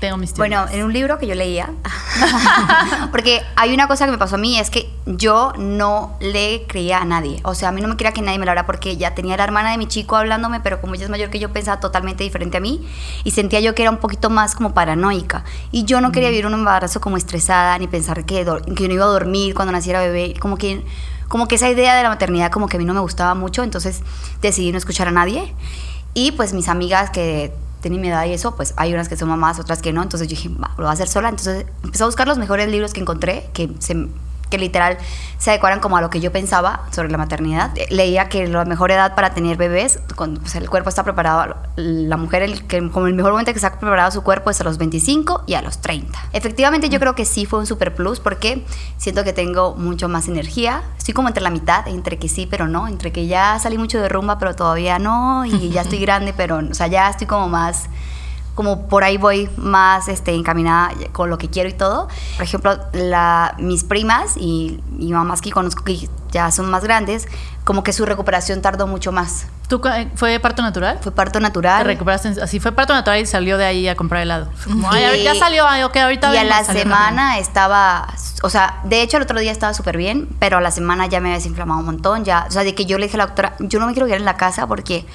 Tengo 0.00 0.16
mis 0.16 0.32
teorías. 0.32 0.62
Bueno, 0.62 0.74
en 0.74 0.84
un 0.84 0.92
libro 0.92 1.18
que 1.18 1.26
yo 1.26 1.34
leía, 1.34 1.70
porque 3.10 3.42
hay 3.56 3.74
una 3.74 3.86
cosa 3.86 4.06
que 4.06 4.12
me 4.12 4.18
pasó 4.18 4.36
a 4.36 4.38
mí, 4.38 4.58
es 4.58 4.70
que 4.70 4.90
yo 5.06 5.52
no 5.58 6.16
le 6.20 6.64
creía 6.66 6.98
a 6.98 7.04
nadie. 7.04 7.40
O 7.44 7.54
sea, 7.54 7.68
a 7.68 7.72
mí 7.72 7.80
no 7.80 7.88
me 7.88 7.96
quería 7.96 8.12
que 8.12 8.22
nadie 8.22 8.38
me 8.38 8.46
lo 8.46 8.52
hablara 8.52 8.66
porque 8.66 8.96
ya 8.96 9.14
tenía 9.14 9.36
la 9.36 9.44
hermana 9.44 9.72
de 9.72 9.78
mi 9.78 9.86
chico 9.86 10.16
hablándome, 10.16 10.60
pero 10.60 10.80
como 10.80 10.94
ella 10.94 11.04
es 11.04 11.10
mayor 11.10 11.30
que 11.30 11.38
yo, 11.38 11.52
pensaba 11.52 11.80
totalmente 11.80 12.24
diferente 12.24 12.56
a 12.56 12.60
mí 12.60 12.86
y 13.24 13.30
sentía 13.32 13.60
yo 13.60 13.74
que 13.74 13.82
era 13.82 13.90
un 13.90 13.98
poquito 13.98 14.30
más 14.30 14.54
como 14.54 14.72
paranoica. 14.72 15.44
Y 15.70 15.84
yo 15.84 16.00
no 16.00 16.12
quería 16.12 16.30
vivir 16.30 16.46
un 16.46 16.54
embarazo 16.54 17.00
como 17.00 17.16
estresada, 17.16 17.76
ni 17.78 17.86
pensar 17.86 18.24
que, 18.24 18.44
que 18.74 18.88
no 18.88 18.94
iba 18.94 19.04
a 19.04 19.08
dormir 19.08 19.54
cuando 19.54 19.72
naciera 19.72 20.00
bebé. 20.00 20.34
Como 20.40 20.56
que, 20.56 20.82
como 21.28 21.46
que 21.46 21.56
esa 21.56 21.68
idea 21.68 21.94
de 21.94 22.02
la 22.02 22.08
maternidad 22.08 22.50
como 22.50 22.68
que 22.68 22.76
a 22.76 22.80
mí 22.80 22.86
no 22.86 22.94
me 22.94 23.00
gustaba 23.00 23.34
mucho, 23.34 23.62
entonces 23.62 24.00
decidí 24.40 24.72
no 24.72 24.78
escuchar 24.78 25.08
a 25.08 25.12
nadie. 25.12 25.54
Y 26.14 26.32
pues 26.32 26.54
mis 26.54 26.68
amigas 26.68 27.10
que 27.10 27.52
tenían 27.80 28.02
mi 28.02 28.08
edad 28.08 28.24
y 28.26 28.32
eso, 28.32 28.54
pues 28.56 28.74
hay 28.76 28.92
unas 28.92 29.08
que 29.08 29.16
son 29.16 29.28
mamás, 29.28 29.58
otras 29.58 29.82
que 29.82 29.92
no. 29.92 30.02
Entonces 30.02 30.28
yo 30.28 30.36
dije, 30.36 30.48
lo 30.48 30.58
voy 30.76 30.86
a 30.86 30.90
hacer 30.90 31.08
sola. 31.08 31.28
Entonces 31.28 31.66
empecé 31.82 32.02
a 32.02 32.06
buscar 32.06 32.28
los 32.28 32.38
mejores 32.38 32.68
libros 32.68 32.92
que 32.92 33.00
encontré, 33.00 33.48
que, 33.52 33.70
se, 33.78 34.08
que 34.50 34.58
literal 34.58 34.98
se 35.38 35.50
adecuaran 35.50 35.80
como 35.80 35.96
a 35.96 36.00
lo 36.00 36.10
que 36.10 36.20
yo 36.20 36.30
pensaba 36.32 36.82
sobre 36.90 37.10
la 37.10 37.16
maternidad. 37.16 37.72
Leía 37.88 38.28
que 38.28 38.46
la 38.46 38.64
mejor 38.64 38.90
edad 38.90 39.14
para 39.14 39.32
tener 39.32 39.56
bebés, 39.56 39.98
cuando 40.16 40.40
pues, 40.40 40.54
el 40.56 40.68
cuerpo 40.68 40.90
está 40.90 41.02
preparado, 41.02 41.56
la 41.76 42.16
mujer, 42.16 42.42
el, 42.42 42.66
que, 42.66 42.90
como 42.90 43.06
el 43.06 43.14
mejor 43.14 43.32
momento 43.32 43.52
que 43.52 43.58
está 43.58 43.78
preparado 43.78 44.10
su 44.10 44.22
cuerpo 44.22 44.50
es 44.50 44.60
a 44.60 44.64
los 44.64 44.76
25 44.76 45.44
y 45.46 45.54
a 45.54 45.62
los 45.62 45.78
30. 45.78 46.18
Efectivamente 46.32 46.90
yo 46.90 47.00
creo 47.00 47.14
que 47.14 47.24
sí 47.24 47.46
fue 47.46 47.58
un 47.60 47.66
super 47.66 47.94
plus 47.94 48.20
porque 48.20 48.66
siento 48.98 49.24
que 49.24 49.32
tengo 49.32 49.74
mucho 49.76 50.08
más 50.08 50.28
energía. 50.28 50.82
Estoy 50.98 51.14
como 51.14 51.28
entre 51.28 51.42
la 51.42 51.50
mitad, 51.50 51.88
entre 51.88 52.18
que 52.18 52.28
sí, 52.28 52.46
pero 52.46 52.68
no, 52.68 52.88
entre 52.88 53.12
que 53.12 53.26
ya 53.26 53.58
salí 53.58 53.78
mucho 53.78 54.00
de 54.00 54.08
rumba, 54.08 54.38
pero 54.38 54.54
todavía 54.54 54.98
no, 54.98 55.46
y 55.46 55.70
ya 55.70 55.82
estoy 55.82 55.98
grande, 56.00 56.34
pero, 56.36 56.58
o 56.58 56.74
sea, 56.74 56.88
ya 56.88 57.08
estoy 57.08 57.26
como 57.26 57.48
más 57.48 57.88
como 58.54 58.88
por 58.88 59.04
ahí 59.04 59.16
voy 59.16 59.48
más 59.56 60.08
este, 60.08 60.34
encaminada 60.34 60.90
con 61.12 61.30
lo 61.30 61.38
que 61.38 61.48
quiero 61.48 61.68
y 61.68 61.72
todo. 61.72 62.08
Por 62.36 62.44
ejemplo, 62.44 62.78
la, 62.92 63.54
mis 63.58 63.84
primas 63.84 64.36
y, 64.36 64.80
y 64.98 65.12
mamás 65.12 65.40
que 65.40 65.50
conozco 65.50 65.82
que 65.84 66.08
ya 66.30 66.50
son 66.50 66.70
más 66.70 66.84
grandes, 66.84 67.26
como 67.64 67.82
que 67.82 67.92
su 67.92 68.04
recuperación 68.06 68.60
tardó 68.62 68.86
mucho 68.86 69.12
más. 69.12 69.46
¿Tú 69.68 69.80
eh, 69.86 70.08
fue 70.16 70.38
parto 70.40 70.62
natural? 70.62 70.98
Fue 71.00 71.12
parto 71.12 71.38
Te 71.38 71.42
natural. 71.42 71.84
recuperaste 71.84 72.40
así 72.42 72.58
fue 72.60 72.72
parto 72.72 72.92
natural 72.92 73.20
y 73.20 73.26
salió 73.26 73.56
de 73.56 73.64
ahí 73.64 73.88
a 73.88 73.94
comprar 73.94 74.22
helado. 74.22 74.48
Como, 74.64 74.90
ay, 74.90 75.02
Y- 75.02 75.04
ahorita 75.06 75.32
ya 75.34 75.38
salió, 75.38 75.66
ay, 75.66 75.82
ok, 75.84 75.96
ahorita 75.96 76.34
Y 76.34 76.38
a 76.38 76.44
la 76.44 76.64
semana 76.64 77.38
estaba, 77.38 78.08
o 78.42 78.50
sea, 78.50 78.80
de 78.84 79.02
hecho 79.02 79.16
el 79.16 79.22
otro 79.22 79.38
día 79.38 79.52
estaba 79.52 79.72
súper 79.74 79.96
bien, 79.96 80.28
pero 80.40 80.58
a 80.58 80.60
la 80.60 80.70
semana 80.72 81.06
ya 81.06 81.20
me 81.20 81.28
había 81.28 81.38
desinflamado 81.38 81.78
un 81.80 81.86
montón, 81.86 82.24
ya, 82.24 82.46
o 82.48 82.50
sea, 82.50 82.64
de 82.64 82.74
que 82.74 82.84
yo 82.84 82.98
le 82.98 83.06
dije 83.06 83.16
a 83.16 83.18
la 83.18 83.26
doctora, 83.26 83.54
yo 83.60 83.78
no 83.78 83.86
me 83.86 83.92
quiero 83.92 84.06
quedar 84.06 84.18
en 84.20 84.24
la 84.26 84.36
casa 84.36 84.66
porque 84.66 85.06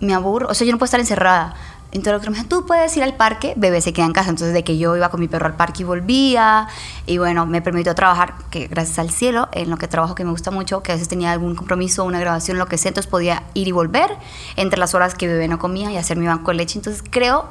me 0.00 0.12
aburro, 0.14 0.48
o 0.48 0.54
sea, 0.54 0.66
yo 0.66 0.72
no 0.72 0.78
puedo 0.78 0.86
estar 0.86 1.00
encerrada. 1.00 1.54
Entonces 1.96 2.28
me 2.28 2.36
dijo, 2.36 2.48
tú 2.48 2.66
puedes 2.66 2.96
ir 2.96 3.02
al 3.02 3.16
parque, 3.16 3.54
bebé 3.56 3.80
se 3.80 3.92
queda 3.92 4.06
en 4.06 4.12
casa. 4.12 4.30
Entonces 4.30 4.54
de 4.54 4.64
que 4.64 4.78
yo 4.78 4.96
iba 4.96 5.08
con 5.08 5.20
mi 5.20 5.28
perro 5.28 5.46
al 5.46 5.56
parque 5.56 5.82
y 5.82 5.84
volvía, 5.84 6.68
y 7.06 7.18
bueno, 7.18 7.46
me 7.46 7.62
permitió 7.62 7.94
trabajar, 7.94 8.34
que 8.50 8.68
gracias 8.68 8.98
al 8.98 9.10
cielo, 9.10 9.48
en 9.52 9.70
lo 9.70 9.76
que 9.76 9.88
trabajo 9.88 10.14
que 10.14 10.24
me 10.24 10.30
gusta 10.30 10.50
mucho, 10.50 10.82
que 10.82 10.92
a 10.92 10.94
veces 10.94 11.08
tenía 11.08 11.32
algún 11.32 11.54
compromiso, 11.54 12.04
una 12.04 12.20
grabación, 12.20 12.58
lo 12.58 12.66
que 12.66 12.78
sea, 12.78 12.90
entonces 12.90 13.10
podía 13.10 13.42
ir 13.54 13.68
y 13.68 13.72
volver 13.72 14.10
entre 14.56 14.78
las 14.78 14.94
horas 14.94 15.14
que 15.14 15.26
bebé 15.26 15.48
no 15.48 15.58
comía 15.58 15.90
y 15.90 15.96
hacer 15.96 16.16
mi 16.16 16.26
banco 16.26 16.50
de 16.50 16.58
leche. 16.58 16.78
Entonces 16.78 17.02
creo 17.08 17.48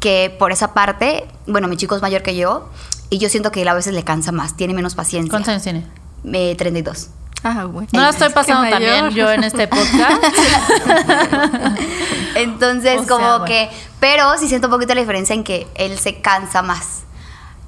que 0.00 0.34
por 0.38 0.52
esa 0.52 0.72
parte, 0.72 1.26
bueno, 1.46 1.68
mi 1.68 1.76
chico 1.76 1.94
es 1.94 2.02
mayor 2.02 2.22
que 2.22 2.36
yo, 2.36 2.68
y 3.10 3.18
yo 3.18 3.28
siento 3.28 3.50
que 3.50 3.62
él 3.62 3.68
a 3.68 3.74
veces 3.74 3.92
le 3.92 4.04
cansa 4.04 4.32
más, 4.32 4.56
tiene 4.56 4.72
menos 4.72 4.94
paciencia. 4.94 5.30
¿Cuántos 5.30 5.48
años 5.48 5.62
tiene? 5.62 5.84
Eh, 6.32 6.54
32. 6.56 7.10
Ah, 7.42 7.64
bueno. 7.64 7.88
No 7.92 8.02
la 8.02 8.10
estoy 8.10 8.28
pasando 8.30 8.68
tan 8.68 8.80
bien 8.80 9.04
mayor. 9.06 9.12
yo 9.12 9.30
en 9.30 9.44
este 9.44 9.66
podcast. 9.66 10.22
Entonces, 12.34 13.00
O 13.00 13.04
sea, 13.04 13.08
como 13.08 13.28
bueno. 13.28 13.44
que, 13.46 13.70
pero 13.98 14.36
sí 14.38 14.48
siento 14.48 14.66
un 14.66 14.72
poquito 14.72 14.94
la 14.94 15.00
diferencia 15.00 15.34
en 15.34 15.44
que 15.44 15.66
él 15.74 15.98
se 15.98 16.20
cansa 16.20 16.62
más. 16.62 17.04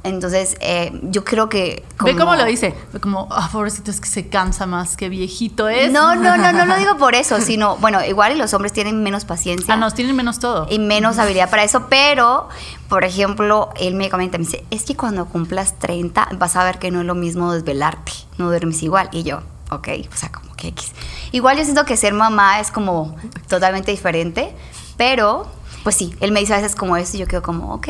Entonces, 0.05 0.57
eh, 0.61 0.91
yo 1.05 1.23
creo 1.25 1.49
que... 1.49 1.85
Ve 2.03 2.17
cómo 2.17 2.35
lo 2.35 2.45
dice. 2.45 2.75
Fue 2.91 3.01
Como, 3.01 3.29
ah, 3.31 3.49
pobrecito, 3.53 3.93
es 3.93 4.01
que 4.01 4.09
se 4.09 4.29
cansa 4.29 4.67
más, 4.67 4.97
que 4.97 5.09
viejito 5.09 5.69
es. 5.69 5.93
No, 5.93 6.17
no, 6.17 6.37
no, 6.37 6.53
no 6.53 6.67
lo 6.67 6.77
digo 6.77 6.97
por 6.97 7.15
eso, 7.15 7.41
sino, 7.41 7.77
bueno, 7.77 8.05
igual 8.05 8.37
los 8.37 8.53
hombres 8.53 8.73
tienen 8.73 9.03
menos 9.03 9.25
paciencia. 9.25 9.75
Ah, 9.75 9.77
nos 9.77 9.95
tienen 9.95 10.17
menos 10.17 10.41
todo. 10.41 10.67
y 10.69 10.81
menos 10.81 11.19
habilidad 11.19 11.51
para 11.51 11.63
eso, 11.63 11.87
pero, 11.89 12.49
por 12.89 13.05
ejemplo, 13.05 13.71
él 13.79 13.95
me 13.95 14.11
comenta, 14.11 14.39
me 14.39 14.45
dice, 14.45 14.65
es 14.71 14.83
que 14.83 14.97
cuando 14.97 15.27
cumplas 15.27 15.79
30 15.79 16.31
vas 16.33 16.57
a 16.57 16.65
ver 16.65 16.81
que 16.81 16.91
no 16.91 17.01
es 17.01 17.07
lo 17.07 17.15
mismo 17.15 17.53
desvelarte, 17.53 18.13
no 18.39 18.47
duermes 18.47 18.83
igual. 18.83 19.09
Y 19.13 19.23
yo, 19.23 19.43
ok, 19.75 19.89
o 20.13 20.17
sea, 20.17 20.31
como 20.31 20.55
que 20.57 20.69
X. 20.69 20.93
Igual 21.33 21.59
yo 21.59 21.65
siento 21.65 21.85
que 21.85 21.97
ser 21.97 22.13
mamá 22.15 22.61
es 22.61 22.71
como 22.71 23.17
totalmente 23.49 23.91
diferente, 23.91 24.55
pero, 24.97 25.47
pues 25.83 25.97
sí, 25.97 26.15
él 26.21 26.33
me 26.33 26.41
dice 26.41 26.55
a 26.55 26.57
veces 26.57 26.75
como 26.77 26.97
eso 26.97 27.17
y 27.17 27.21
yo 27.21 27.27
quedo 27.27 27.43
como, 27.43 27.75
ok. 27.75 27.89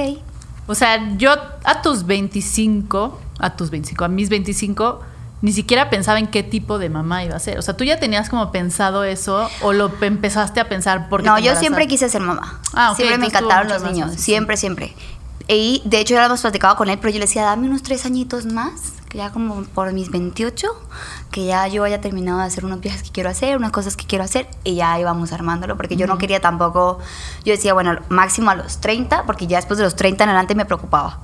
O 0.67 0.75
sea, 0.75 1.17
yo 1.17 1.33
a 1.65 1.83
tus 1.83 2.07
25, 2.07 3.19
a 3.41 3.57
tus 3.57 3.71
25, 3.71 4.05
a 4.05 4.09
mis 4.09 4.29
25, 4.29 5.01
ni 5.43 5.53
siquiera 5.53 5.91
pensaba 5.91 6.21
en 6.21 6.29
qué 6.29 6.45
tipo 6.45 6.79
de 6.79 6.89
mamá 6.89 7.25
iba 7.25 7.35
a 7.35 7.41
ser. 7.41 7.59
O 7.59 7.63
sea, 7.63 7.77
tú 7.77 7.83
ya 7.83 7.99
tenías 7.99 8.29
como 8.31 8.53
pensado 8.53 9.03
eso 9.03 9.51
o 9.63 9.73
lo 9.73 9.91
pe- 9.99 10.07
empezaste 10.07 10.61
a 10.61 10.69
pensar 10.69 11.09
porque 11.09 11.27
No, 11.27 11.39
yo 11.41 11.57
siempre 11.57 11.89
quise 11.89 12.09
ser 12.09 12.21
mamá. 12.23 12.61
Ah, 12.75 12.91
ok, 12.93 12.97
siempre 12.97 13.19
me 13.19 13.27
encantaron 13.27 13.69
los 13.69 13.83
niños, 13.83 14.13
siempre, 14.21 14.57
siempre. 14.57 14.95
Y 15.49 15.83
de 15.85 15.99
hecho 15.99 16.15
ya 16.15 16.21
lo 16.21 16.27
hemos 16.27 16.41
platicado 16.43 16.77
con 16.77 16.89
él, 16.89 16.99
pero 17.01 17.11
yo 17.13 17.19
le 17.19 17.27
decía, 17.27 17.43
dame 17.43 17.67
unos 17.67 17.83
tres 17.83 18.07
añitos 18.07 18.47
más, 18.47 18.93
ya 19.15 19.31
como 19.31 19.63
por 19.63 19.93
mis 19.93 20.11
28, 20.11 20.69
que 21.31 21.47
ya 21.47 21.67
yo 21.69 21.85
haya 21.85 22.01
terminado 22.01 22.39
de 22.39 22.45
hacer 22.45 22.65
unos 22.65 22.81
viajes 22.81 23.03
que 23.03 23.11
quiero 23.11 23.31
hacer, 23.31 23.57
unas 23.57 23.71
cosas 23.71 23.97
que 23.97 24.07
quiero 24.07 24.25
hacer, 24.25 24.49
y 24.65 24.77
ya 24.77 24.99
íbamos 24.99 25.33
armándolo, 25.33 25.77
porque 25.77 25.97
yo 25.97 26.07
no 26.07 26.19
quería 26.19 26.41
tampoco, 26.41 26.99
yo 27.45 27.53
decía, 27.53 27.75
bueno, 27.75 27.99
máximo 28.09 28.51
a 28.51 28.55
los 28.55 28.79
30, 28.79 29.25
porque 29.25 29.47
ya 29.47 29.59
después 29.59 29.79
de 29.79 29.85
los 29.85 29.97
30 29.97 30.25
en 30.25 30.31
adelante 30.31 30.55
me 30.55 30.65
preocupaba, 30.65 31.21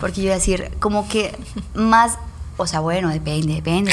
porque 0.00 0.16
yo 0.16 0.22
iba 0.24 0.34
a 0.34 0.38
decir, 0.38 0.70
como 0.80 1.08
que 1.08 1.36
más... 1.74 2.18
O 2.58 2.66
sea, 2.66 2.80
bueno, 2.80 3.08
depende, 3.08 3.54
depende. 3.54 3.90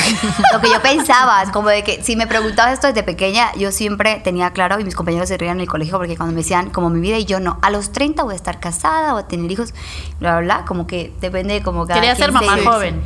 Lo 0.54 0.60
que 0.60 0.70
yo 0.70 0.82
pensaba, 0.82 1.42
es 1.42 1.50
como 1.50 1.70
de 1.70 1.82
que 1.82 2.04
si 2.04 2.18
me 2.18 2.28
preguntabas 2.28 2.74
esto 2.74 2.88
desde 2.88 3.04
pequeña, 3.04 3.54
yo 3.56 3.72
siempre 3.72 4.20
tenía 4.22 4.52
claro, 4.52 4.80
y 4.82 4.84
mis 4.84 4.96
compañeros 4.96 5.30
se 5.30 5.38
reían 5.38 5.58
en 5.58 5.62
el 5.62 5.68
colegio, 5.68 5.98
porque 5.98 6.18
cuando 6.18 6.36
me 6.36 6.42
decían, 6.42 6.70
como 6.70 6.90
mi 6.90 7.00
vida, 7.00 7.18
y 7.18 7.24
yo 7.24 7.40
no, 7.40 7.58
a 7.62 7.70
los 7.70 7.94
30 7.94 8.22
voy 8.22 8.34
a 8.34 8.36
estar 8.36 8.60
casada, 8.60 9.14
voy 9.14 9.24
a 9.24 9.28
tener 9.28 9.50
hijos, 9.50 9.74
bla, 10.20 10.40
bla, 10.40 10.42
bla, 10.42 10.66
como 10.66 10.88
que 10.88 11.14
depende 11.22 11.54
de 11.54 11.64
como 11.64 11.88
cada 11.88 12.02
Quería 12.02 12.16
ser 12.18 12.34
mamá 12.34 12.58
joven. 12.62 13.02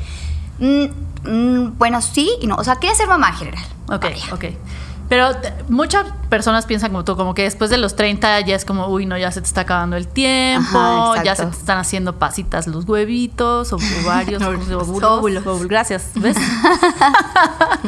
Mm, 0.59 1.29
mm, 1.29 1.77
bueno, 1.77 2.01
sí 2.01 2.29
y 2.41 2.47
no. 2.47 2.55
O 2.55 2.63
sea, 2.63 2.75
quería 2.77 2.95
ser 2.95 3.07
mamá 3.07 3.29
en 3.29 3.35
general. 3.35 3.63
Ok, 3.89 4.03
Vaya. 4.03 4.33
ok. 4.33 4.45
Pero 5.09 5.35
t- 5.35 5.53
muchas 5.69 6.05
personas 6.29 6.65
piensan 6.65 6.89
como 6.91 7.03
tú, 7.03 7.15
como 7.15 7.33
que 7.35 7.43
después 7.43 7.69
de 7.69 7.77
los 7.77 7.95
30 7.95 8.39
ya 8.41 8.55
es 8.55 8.65
como, 8.65 8.87
uy, 8.87 9.05
no, 9.05 9.17
ya 9.17 9.31
se 9.31 9.41
te 9.41 9.47
está 9.47 9.61
acabando 9.61 9.95
el 9.97 10.07
tiempo, 10.07 10.79
Ajá, 10.79 11.23
ya 11.23 11.35
se 11.35 11.45
te 11.45 11.51
están 11.51 11.77
haciendo 11.77 12.17
pasitas 12.17 12.65
los 12.67 12.85
huevitos, 12.85 13.73
o 13.73 13.77
ovarios, 14.03 14.41
óvulos. 14.41 14.87
Óvulos. 15.03 15.45
óvulos, 15.45 15.67
Gracias, 15.67 16.09
¿ves? 16.15 16.37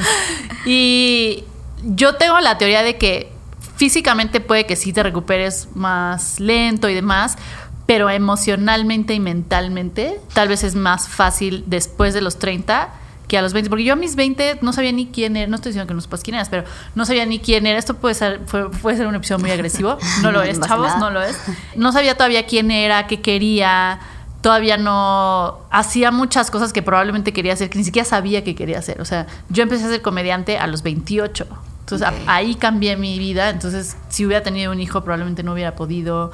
y 0.65 1.43
yo 1.84 2.15
tengo 2.15 2.39
la 2.39 2.57
teoría 2.57 2.84
de 2.84 2.98
que 2.98 3.31
físicamente 3.77 4.39
puede 4.39 4.65
que 4.65 4.75
sí 4.75 4.93
te 4.93 5.03
recuperes 5.03 5.67
más 5.75 6.39
lento 6.39 6.89
y 6.89 6.93
demás, 6.93 7.38
pero 7.86 8.10
emocionalmente 8.10 9.13
y 9.13 9.20
mentalmente 9.20 10.20
tal 10.34 10.48
vez 10.48 10.63
es 10.63 10.75
más 10.75 11.08
fácil 11.08 11.63
después 11.68 12.13
de 12.13 12.22
los 12.22 12.39
30 12.39 12.89
que 13.27 13.38
a 13.39 13.42
los 13.42 13.54
20, 13.54 13.70
porque 13.72 13.84
yo 13.84 13.94
a 13.94 13.96
mis 13.96 14.15
20 14.15 14.60
no 14.62 14.72
sabía 14.72 14.92
ni 14.92 15.08
quién 15.08 15.36
era, 15.36 15.48
no 15.50 15.56
estoy 15.56 15.72
diciendo 15.72 15.88
que 15.88 15.96
no 15.96 16.01
sepas 16.01 16.22
quién 16.22 16.36
eras, 16.36 16.48
pero 16.50 16.63
no 16.94 17.06
sabía 17.06 17.25
ni 17.25 17.39
quién 17.39 17.65
era. 17.65 17.80
Esto 17.80 17.96
puede 17.96 18.13
ser, 18.13 18.42
fue- 18.46 18.70
puede 18.70 18.98
ser 18.98 19.08
un 19.08 19.15
episodio 19.15 19.39
muy 19.39 19.50
agresivo, 19.50 19.98
no 20.22 20.32
lo 20.32 20.44
es, 20.44 20.60
chavos, 20.62 20.88
nada. 20.89 21.00
no 21.00 21.10
lo 21.10 21.24
es. 21.24 21.36
No 21.75 21.92
sabía 21.92 22.13
todavía 22.15 22.46
quién 22.46 22.70
era, 22.70 23.08
qué 23.08 23.22
quería, 23.22 24.00
todavía 24.42 24.77
no 24.77 25.58
hacía 25.72 26.12
muchas 26.12 26.51
cosas 26.51 26.72
que 26.72 26.84
probablemente 26.84 27.34
quería 27.34 27.54
hacer, 27.54 27.72
que 27.72 27.80
ni 27.80 27.84
siquiera 27.84 28.08
sabía 28.08 28.44
que 28.44 28.54
quería 28.54 28.77
hacer. 28.77 29.01
O 29.01 29.06
sea, 29.06 29.25
yo 29.50 29.63
empecé 29.63 29.86
a 29.86 29.89
ser 29.89 30.04
comediante 30.04 30.60
a 30.60 30.68
los 30.68 30.84
28. 30.84 31.48
Entonces 31.80 32.08
a- 32.08 32.13
ahí 32.27 32.54
cambié 32.54 32.96
mi 32.96 33.18
vida. 33.18 33.50
Entonces, 33.50 33.98
si 34.10 34.24
hubiera 34.27 34.44
tenido 34.44 34.72
un 34.72 34.80
hijo, 34.80 35.01
probablemente 35.04 35.42
no 35.42 35.54
hubiera 35.54 35.74
podido. 35.75 36.32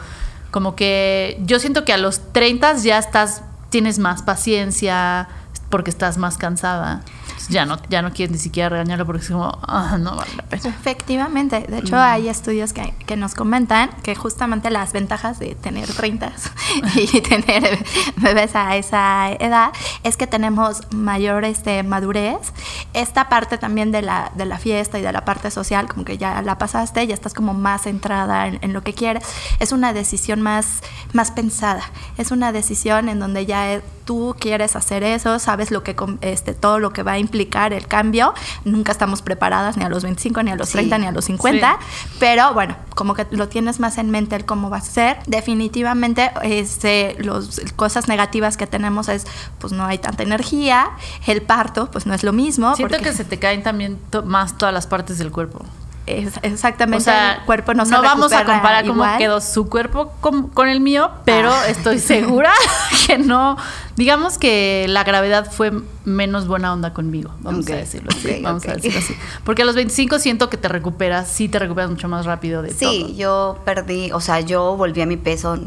Como 0.52 0.76
que 0.76 1.40
yo 1.46 1.60
siento 1.60 1.86
que 1.86 1.94
a 1.94 1.98
los 1.98 2.32
30 2.34 2.78
ya 2.78 2.98
estás, 2.98 3.44
tienes 3.70 4.00
más 4.00 4.22
paciencia 4.22 5.30
porque 5.70 5.90
estás 5.90 6.18
más 6.18 6.38
cansada. 6.38 7.02
Ya 7.50 7.66
no, 7.66 7.78
ya 7.90 8.02
no 8.02 8.12
quieres 8.12 8.32
ni 8.32 8.38
siquiera 8.38 8.70
regañarlo 8.70 9.06
porque 9.06 9.22
es 9.22 9.30
como, 9.30 9.58
ah, 9.64 9.98
no 10.00 10.16
vale 10.16 10.32
la 10.36 10.44
pena. 10.44 10.70
Efectivamente, 10.70 11.66
de 11.68 11.80
hecho 11.80 11.98
hay 11.98 12.30
estudios 12.30 12.74
que, 12.74 12.94
que 13.06 13.16
nos 13.16 13.36
comentan 13.36 13.90
que 14.04 14.16
justamente 14.16 14.70
las 14.70 14.94
ventajas 14.94 15.40
de 15.40 15.56
tener 15.56 15.88
30 15.92 16.32
y 16.96 17.22
tener 17.22 17.84
bebés 18.18 18.56
a 18.56 18.76
esa 18.78 19.32
edad 19.34 19.72
es 20.04 20.18
que 20.18 20.28
tenemos 20.28 20.82
mayor 20.92 21.46
este, 21.46 21.84
madurez. 21.84 22.54
Esta 22.94 23.30
parte 23.30 23.58
también 23.58 23.92
de 23.92 24.02
la, 24.02 24.32
de 24.36 24.46
la 24.46 24.58
fiesta 24.58 25.00
y 25.00 25.02
de 25.02 25.12
la 25.12 25.26
parte 25.26 25.52
social, 25.52 25.88
como 25.88 26.06
que 26.06 26.18
ya 26.18 26.42
la 26.42 26.58
pasaste, 26.58 27.06
ya 27.08 27.14
estás 27.14 27.34
como 27.34 27.54
más 27.54 27.84
centrada 27.84 28.48
en, 28.48 28.60
en 28.62 28.74
lo 28.74 28.84
que 28.84 28.94
quieres. 28.94 29.24
Es 29.60 29.72
una 29.72 29.94
decisión 29.94 30.42
más, 30.42 30.82
más 31.14 31.32
pensada, 31.32 31.84
es 32.18 32.32
una 32.32 32.52
decisión 32.52 33.10
en 33.10 33.20
donde 33.20 33.46
ya 33.46 33.74
eh, 33.74 33.82
tú 34.06 34.36
quieres 34.40 34.76
hacer 34.76 35.04
eso, 35.04 35.40
sabes 35.40 35.72
lo 35.72 35.84
que 35.84 35.96
este, 36.22 36.54
todo 36.54 36.80
lo 36.80 36.92
que 36.92 37.04
va 37.04 37.14
a 37.14 37.20
implicar 37.22 37.72
el 37.74 37.88
cambio. 37.88 38.34
Nunca 38.66 38.92
estamos 38.92 39.22
preparadas 39.22 39.78
ni 39.78 39.84
a 39.86 39.90
los 39.90 40.04
25, 40.04 40.44
ni 40.44 40.52
a 40.52 40.56
los 40.56 40.68
Sí. 40.70 40.74
30, 40.74 40.98
ni 40.98 41.08
a 41.08 41.12
los 41.12 41.26
50, 41.26 41.80
pero 42.20 42.54
bueno, 42.54 42.76
como 42.96 43.14
que 43.14 43.26
lo 43.32 43.48
tienes 43.48 43.80
más 43.80 43.98
en 43.98 44.10
mente 44.10 44.36
el 44.36 44.46
cómo 44.46 44.70
va 44.70 44.78
a 44.78 44.82
ser. 44.82 45.18
Definitivamente, 45.28 46.32
este, 46.44 47.16
los 47.20 47.62
cosas 47.76 48.08
negativas 48.08 48.58
que 48.58 48.68
tenemos 48.68 49.08
es, 49.10 49.26
pues 49.60 49.74
no 49.74 49.86
hay 49.86 49.98
tanta 49.98 50.24
energía, 50.24 50.90
el 51.28 51.42
parto, 51.42 51.90
pues 51.92 52.06
no 52.06 52.14
es 52.14 52.24
lo 52.24 52.34
mismo. 52.34 52.76
Siento 52.76 52.96
porque 52.98 53.10
que 53.12 53.16
se 53.16 53.24
te 53.26 53.40
caen 53.40 53.64
también 53.64 54.00
to- 54.10 54.24
más 54.24 54.58
todas 54.58 54.74
las 54.74 54.88
partes 54.88 55.18
del 55.18 55.32
cuerpo. 55.32 55.64
Es- 56.06 56.40
exactamente 56.42 56.98
O 56.98 57.04
sea, 57.04 57.34
el 57.36 57.42
cuerpo 57.46 57.74
no, 57.74 57.86
se 57.86 57.96
vamos 57.96 58.34
a 58.34 58.44
comparar 58.46 58.86
cómo 58.86 59.06
quedó 59.18 59.40
su 59.42 59.68
cuerpo 59.70 60.14
con, 60.22 60.48
con 60.50 60.68
el 60.70 60.80
mío, 60.80 61.12
pero 61.26 61.52
Ah. 61.52 61.68
estoy 61.68 62.00
segura 62.00 62.52
que 63.08 63.18
no. 63.18 63.58
Digamos 63.98 64.38
que 64.38 64.86
la 64.90 65.04
gravedad 65.04 65.52
fue 65.52 65.72
menos 66.06 66.48
buena 66.48 66.74
onda 66.74 66.94
conmigo, 66.94 67.32
vamos 67.42 67.68
a 67.70 67.76
decirlo 67.76 68.10
así. 68.12 68.40
vamos 68.42 68.66
a 68.68 68.74
decirlo 68.76 69.00
así. 69.00 69.16
Porque 69.44 69.62
a 69.62 69.66
los 69.66 69.76
25 69.76 70.18
siento 70.20 70.50
que 70.50 70.58
te 70.58 70.68
recuperas, 70.68 71.28
sí 71.28 71.50
te 71.50 71.60
recuperas 71.60 71.90
mucho 71.92 72.08
más 72.08 72.26
rápido 72.26 72.62
de 72.62 72.74
Sí, 72.74 73.04
todo. 73.06 73.16
yo 73.16 73.60
perdí, 73.66 74.12
o 74.12 74.20
sea, 74.22 74.40
yo 74.40 74.76
volví 74.78 75.02
a 75.02 75.06
mi 75.06 75.18
peso 75.18 75.60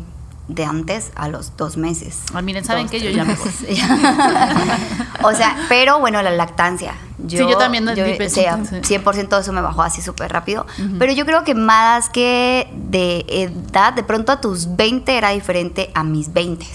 de 0.49 0.65
antes 0.65 1.11
a 1.15 1.29
los 1.29 1.57
dos 1.57 1.77
meses. 1.77 2.23
Ah, 2.35 2.43
miren, 2.43 2.65
¿saben 2.65 2.89
Dos? 2.89 3.01
Yo 3.01 3.11
ya 3.11 3.25
me 3.25 3.35
voy. 3.35 3.49
o 5.23 5.33
sea, 5.33 5.57
pero 5.69 6.01
bueno, 6.01 6.23
la 6.23 6.31
lactancia. 6.31 6.95
Sí, 7.27 7.37
yo 7.37 7.57
también 7.57 7.87
yo, 7.95 8.05
o 8.05 8.29
sea, 8.29 8.59
sí. 8.65 8.99
100% 8.99 9.41
eso 9.41 9.53
me 9.53 9.63
bajó 9.63 9.83
así 9.83 10.03
súper 10.03 10.33
rápido. 10.33 10.67
Pero 10.99 11.13
yo 11.13 11.25
creo 11.25 11.45
que 11.45 11.55
más 11.55 12.11
que 12.11 12.69
de 12.75 13.25
edad, 13.29 13.95
de 13.95 14.03
pronto 14.03 14.33
a 14.33 14.41
tus 14.41 14.77
20 14.77 15.17
era 15.17 15.31
diferente 15.31 15.91
a 15.95 16.05
mis 16.05 16.33
20. 16.33 16.67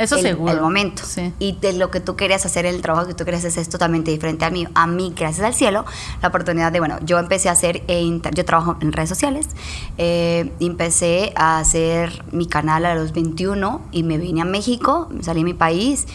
Eso 0.00 0.16
el, 0.16 0.22
seguro. 0.22 0.52
El 0.52 0.60
momento. 0.60 1.02
Sí. 1.04 1.32
Y 1.38 1.52
de 1.52 1.72
lo 1.74 1.90
que 1.90 2.00
tú 2.00 2.16
querías 2.16 2.44
hacer, 2.46 2.66
el 2.66 2.80
trabajo 2.82 3.06
que 3.06 3.14
tú 3.14 3.24
querías 3.24 3.44
hacer 3.44 3.62
es 3.62 3.68
totalmente 3.68 4.10
diferente 4.10 4.44
a 4.44 4.50
mí. 4.50 4.66
A 4.74 4.86
mí, 4.86 5.12
gracias 5.16 5.46
al 5.46 5.54
cielo, 5.54 5.84
la 6.22 6.28
oportunidad 6.28 6.72
de, 6.72 6.80
bueno, 6.80 6.98
yo 7.04 7.18
empecé 7.18 7.48
a 7.48 7.52
hacer, 7.52 7.82
eh, 7.88 8.20
yo 8.34 8.44
trabajo 8.44 8.76
en 8.80 8.92
redes 8.92 9.08
sociales, 9.08 9.48
eh, 9.98 10.52
empecé 10.60 11.32
a 11.36 11.58
hacer 11.58 12.24
mi 12.32 12.46
canal 12.46 12.86
a 12.86 12.94
los 12.94 13.12
21 13.12 13.82
y 13.92 14.02
me 14.02 14.18
vine 14.18 14.42
a 14.42 14.44
México, 14.44 15.08
salí 15.20 15.40
de 15.40 15.44
mi 15.44 15.54
país 15.54 16.06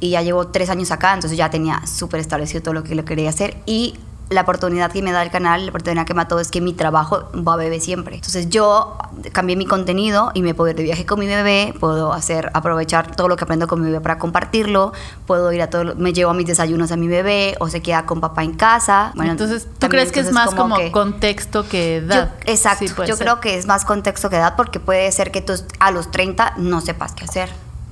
y 0.00 0.10
ya 0.10 0.22
llevo 0.22 0.48
tres 0.48 0.70
años 0.70 0.90
acá, 0.90 1.14
entonces 1.14 1.36
ya 1.36 1.50
tenía 1.50 1.86
súper 1.86 2.20
establecido 2.20 2.62
todo 2.62 2.74
lo 2.74 2.84
que 2.84 2.94
lo 2.94 3.04
quería 3.04 3.28
hacer 3.28 3.56
y 3.66 3.94
la 4.30 4.42
oportunidad 4.42 4.92
que 4.92 5.00
me 5.02 5.12
da 5.12 5.22
el 5.22 5.30
canal, 5.30 5.64
la 5.64 5.70
oportunidad 5.70 6.06
que 6.06 6.12
me 6.14 6.22
da 6.22 6.28
todo 6.28 6.40
es 6.40 6.50
que 6.50 6.60
mi 6.60 6.74
trabajo 6.74 7.30
va 7.34 7.54
a 7.54 7.56
bebé 7.56 7.80
siempre. 7.80 8.16
Entonces 8.16 8.50
yo 8.50 8.98
cambié 9.32 9.56
mi 9.56 9.64
contenido 9.64 10.30
y 10.34 10.42
me 10.42 10.54
puedo 10.54 10.70
ir 10.70 10.76
de 10.76 10.82
viaje 10.82 11.06
con 11.06 11.18
mi 11.18 11.26
bebé, 11.26 11.74
puedo 11.80 12.12
hacer, 12.12 12.50
aprovechar 12.52 13.16
todo 13.16 13.28
lo 13.28 13.36
que 13.36 13.44
aprendo 13.44 13.66
con 13.66 13.80
mi 13.80 13.86
bebé 13.86 14.00
para 14.02 14.18
compartirlo, 14.18 14.92
puedo 15.26 15.50
ir 15.52 15.62
a 15.62 15.70
todo, 15.70 15.94
me 15.96 16.12
llevo 16.12 16.34
mis 16.34 16.46
desayunos 16.46 16.92
a 16.92 16.96
mi 16.96 17.08
bebé 17.08 17.56
o 17.60 17.68
se 17.68 17.80
queda 17.80 18.04
con 18.04 18.20
papá 18.20 18.44
en 18.44 18.52
casa. 18.54 19.12
Bueno, 19.14 19.32
entonces, 19.32 19.64
¿tú 19.64 19.70
también, 19.78 20.02
crees 20.02 20.12
que 20.12 20.20
es 20.20 20.32
más 20.32 20.54
como, 20.54 20.76
que- 20.76 20.92
contexto 20.92 21.66
que 21.66 22.02
yo- 22.06 22.14
edad? 22.14 22.34
exacto, 22.44 22.86
Sí, 22.86 22.92
puede 22.94 23.08
yo 23.08 23.16
ser. 23.16 23.24
creo 23.26 23.40
que 23.40 23.56
es 23.56 23.66
más 23.66 23.84
contexto 23.84 24.28
que 24.28 24.36
edad 24.36 24.54
porque 24.56 24.78
puede 24.78 25.10
ser 25.12 25.30
que 25.30 25.40
tú 25.40 25.54
a 25.80 25.90
los 25.90 26.10
30 26.10 26.52
no 26.58 26.80
sepas 26.82 27.12
qué 27.14 27.24
hacer. 27.24 27.48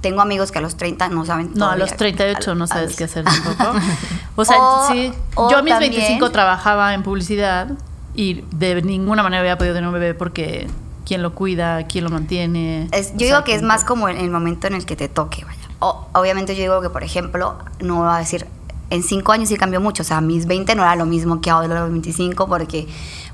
Tengo 0.09 0.21
amigos 0.21 0.53
que 0.53 0.59
a 0.59 0.63
los 0.63 0.77
30 0.77 1.09
no 1.09 1.25
saben 1.25 1.51
No, 1.57 1.69
a 1.69 1.75
los 1.77 1.97
38 1.97 2.55
no 2.55 2.65
a 2.65 2.67
sabes 2.69 2.91
los- 2.91 2.97
qué 2.97 3.05
hacer 3.05 3.25
tampoco. 3.25 3.73
O 4.37 4.45
sea, 4.45 4.57
O- 4.61 4.89
sí. 4.93 5.13
o 5.35 5.51
Yo 5.51 5.59
a 5.59 5.63
mis 5.63 5.73
también- 5.73 5.93
25 5.93 6.31
trabajaba 6.31 6.95
en 6.95 7.03
publicidad 7.03 7.69
y 8.15 8.45
de 8.53 8.83
ninguna 8.83 9.23
manera 9.25 9.41
había 9.41 9.59
podido 9.59 9.75
tener 9.75 9.89
un 9.89 9.95
bebé 9.95 10.15
porque 10.15 10.69
quién 11.05 11.23
lo 11.23 11.35
cuida, 11.35 11.87
quién 11.89 12.05
lo 12.05 12.11
mantiene. 12.11 12.89
Es- 12.93 13.13
yo 13.15 13.19
sea, 13.19 13.27
digo 13.27 13.45
que 13.45 13.55
es 13.57 13.63
más 13.63 13.83
como 13.83 14.09
en 14.09 14.19
el 14.19 14.31
momento 14.31 14.69
en 14.69 14.75
el 14.75 14.87
que 14.87 14.95
te 14.95 15.09
toque, 15.09 15.45
vaya. 15.45 15.59
O- 15.81 16.07
obviamente 16.13 16.55
yo 16.55 16.63
digo 16.63 16.81
que, 16.83 16.91
por 16.91 17.03
ejemplo, 17.03 17.59
no 17.81 17.97
voy 18.03 18.15
a 18.15 18.19
decir, 18.19 18.47
en 18.91 19.03
cinco 19.03 19.33
años 19.33 19.49
sí 19.49 19.57
cambió 19.57 19.81
mucho, 19.81 20.03
o 20.03 20.07
sea, 20.07 20.21
mis 20.21 20.47
20 20.47 20.77
no 20.77 20.83
era 20.83 20.95
lo 20.95 21.07
mismo 21.07 21.41
que 21.41 21.51
ahora 21.51 21.81
los 21.81 21.91
25 21.91 22.47
porque 22.47 22.87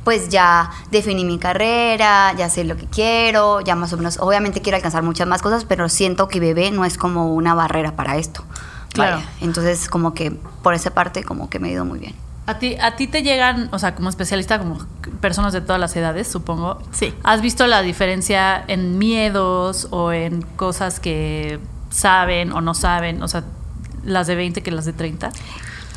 pues 0.05 0.29
ya 0.29 0.71
definí 0.91 1.25
mi 1.25 1.39
carrera, 1.39 2.33
ya 2.37 2.49
sé 2.49 2.65
lo 2.65 2.77
que 2.77 2.87
quiero, 2.87 3.61
ya 3.61 3.75
más 3.75 3.93
o 3.93 3.97
menos, 3.97 4.19
obviamente 4.19 4.61
quiero 4.61 4.77
alcanzar 4.77 5.03
muchas 5.03 5.27
más 5.27 5.43
cosas, 5.43 5.65
pero 5.65 5.89
siento 5.89 6.29
que 6.29 6.41
bebé 6.41 6.71
no 6.71 6.85
es 6.85 6.99
como 6.99 7.33
una 7.35 7.55
barrera 7.55 7.95
para 7.97 8.17
esto. 8.17 8.45
Claro. 8.93 9.17
Vaya. 9.17 9.29
Entonces, 9.41 9.89
como 9.89 10.15
que 10.15 10.31
por 10.63 10.75
esa 10.75 10.91
parte, 10.91 11.25
como 11.25 11.49
que 11.49 11.59
me 11.59 11.69
ha 11.69 11.73
ido 11.73 11.85
muy 11.85 11.99
bien. 11.99 12.15
A 12.45 12.59
ti, 12.59 12.77
a 12.81 12.97
ti 12.97 13.07
te 13.07 13.23
llegan, 13.23 13.69
o 13.73 13.79
sea, 13.79 13.95
como 13.95 14.09
especialista, 14.09 14.59
como 14.59 14.79
personas 15.21 15.53
de 15.53 15.61
todas 15.61 15.81
las 15.81 15.95
edades, 15.95 16.27
supongo. 16.27 16.83
Sí. 16.91 17.15
¿Has 17.23 17.41
visto 17.41 17.67
la 17.69 17.83
diferencia 17.83 18.65
en 18.67 18.99
miedos 18.99 19.87
o 19.91 20.13
en 20.13 20.43
cosas 20.43 20.99
que 20.99 21.61
saben 21.91 22.53
o 22.53 22.61
no 22.61 22.75
saben? 22.75 23.23
O 23.23 23.29
sea, 23.29 23.45
las 24.05 24.27
de 24.27 24.35
20 24.35 24.63
que 24.63 24.73
las 24.73 24.85
de 24.85 24.93
30. 24.93 25.31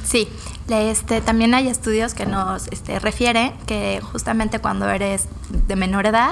Sí, 0.04 0.30
este, 0.68 1.22
también 1.22 1.54
hay 1.54 1.68
estudios 1.68 2.14
que 2.14 2.26
nos 2.26 2.68
este, 2.70 3.00
refieren 3.00 3.54
que 3.68 4.02
justamente 4.02 4.60
cuando 4.60 4.90
eres 4.90 5.28
de 5.50 5.76
menor 5.76 6.08
edad 6.08 6.32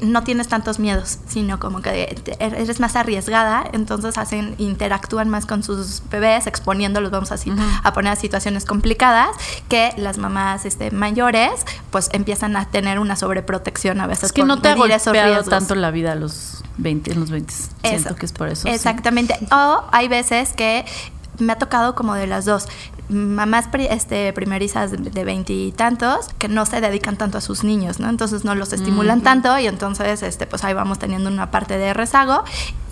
no 0.00 0.24
tienes 0.24 0.48
tantos 0.48 0.80
miedos, 0.80 1.18
sino 1.28 1.60
como 1.60 1.80
que 1.80 2.20
te- 2.24 2.36
eres 2.44 2.80
más 2.80 2.96
arriesgada, 2.96 3.64
entonces 3.72 4.18
hacen 4.18 4.56
interactúan 4.58 5.28
más 5.28 5.46
con 5.46 5.62
sus 5.62 6.02
bebés, 6.10 6.48
exponiéndolos, 6.48 7.12
vamos 7.12 7.30
así, 7.30 7.52
Ujú. 7.52 7.62
a 7.84 7.92
poner 7.92 8.12
a 8.12 8.16
situaciones 8.16 8.64
complicadas, 8.64 9.28
que 9.68 9.92
las 9.96 10.18
mamás 10.18 10.64
este, 10.64 10.90
mayores 10.90 11.52
pues 11.92 12.10
empiezan 12.12 12.56
a 12.56 12.64
tener 12.68 12.98
una 12.98 13.14
sobreprotección 13.14 14.00
a 14.00 14.08
veces 14.08 14.24
Es 14.24 14.32
que 14.32 14.42
no 14.42 14.60
te 14.60 14.70
ha 14.70 14.74
golpeado 14.74 15.44
tanto 15.44 15.76
la 15.76 15.92
vida 15.92 16.12
a 16.12 16.16
los 16.16 16.64
20, 16.78 17.12
en 17.12 17.20
los 17.20 17.30
20. 17.30 17.54
Siento 17.84 18.16
que 18.16 18.26
es 18.26 18.32
por 18.32 18.48
eso. 18.48 18.62
sí. 18.62 18.74
Exactamente. 18.74 19.38
O 19.52 19.84
hay 19.92 20.08
veces 20.08 20.52
que 20.52 20.84
me 21.38 21.52
ha 21.52 21.58
tocado 21.58 21.94
como 21.94 22.14
de 22.14 22.26
las 22.26 22.44
dos. 22.44 22.66
Mamás 23.08 23.68
pri- 23.68 23.86
este, 23.90 24.32
primerizas 24.32 24.90
de 24.90 25.24
veintitantos 25.24 26.28
que 26.38 26.48
no 26.48 26.66
se 26.66 26.80
dedican 26.80 27.16
tanto 27.16 27.38
a 27.38 27.40
sus 27.40 27.62
niños, 27.64 28.00
¿no? 28.00 28.08
Entonces 28.08 28.44
no 28.44 28.54
los 28.54 28.72
estimulan 28.72 29.20
tanto 29.22 29.56
y 29.58 29.66
entonces 29.66 30.22
este, 30.22 30.46
pues 30.46 30.64
ahí 30.64 30.74
vamos 30.74 30.98
teniendo 30.98 31.30
una 31.30 31.50
parte 31.50 31.78
de 31.78 31.94
rezago. 31.94 32.42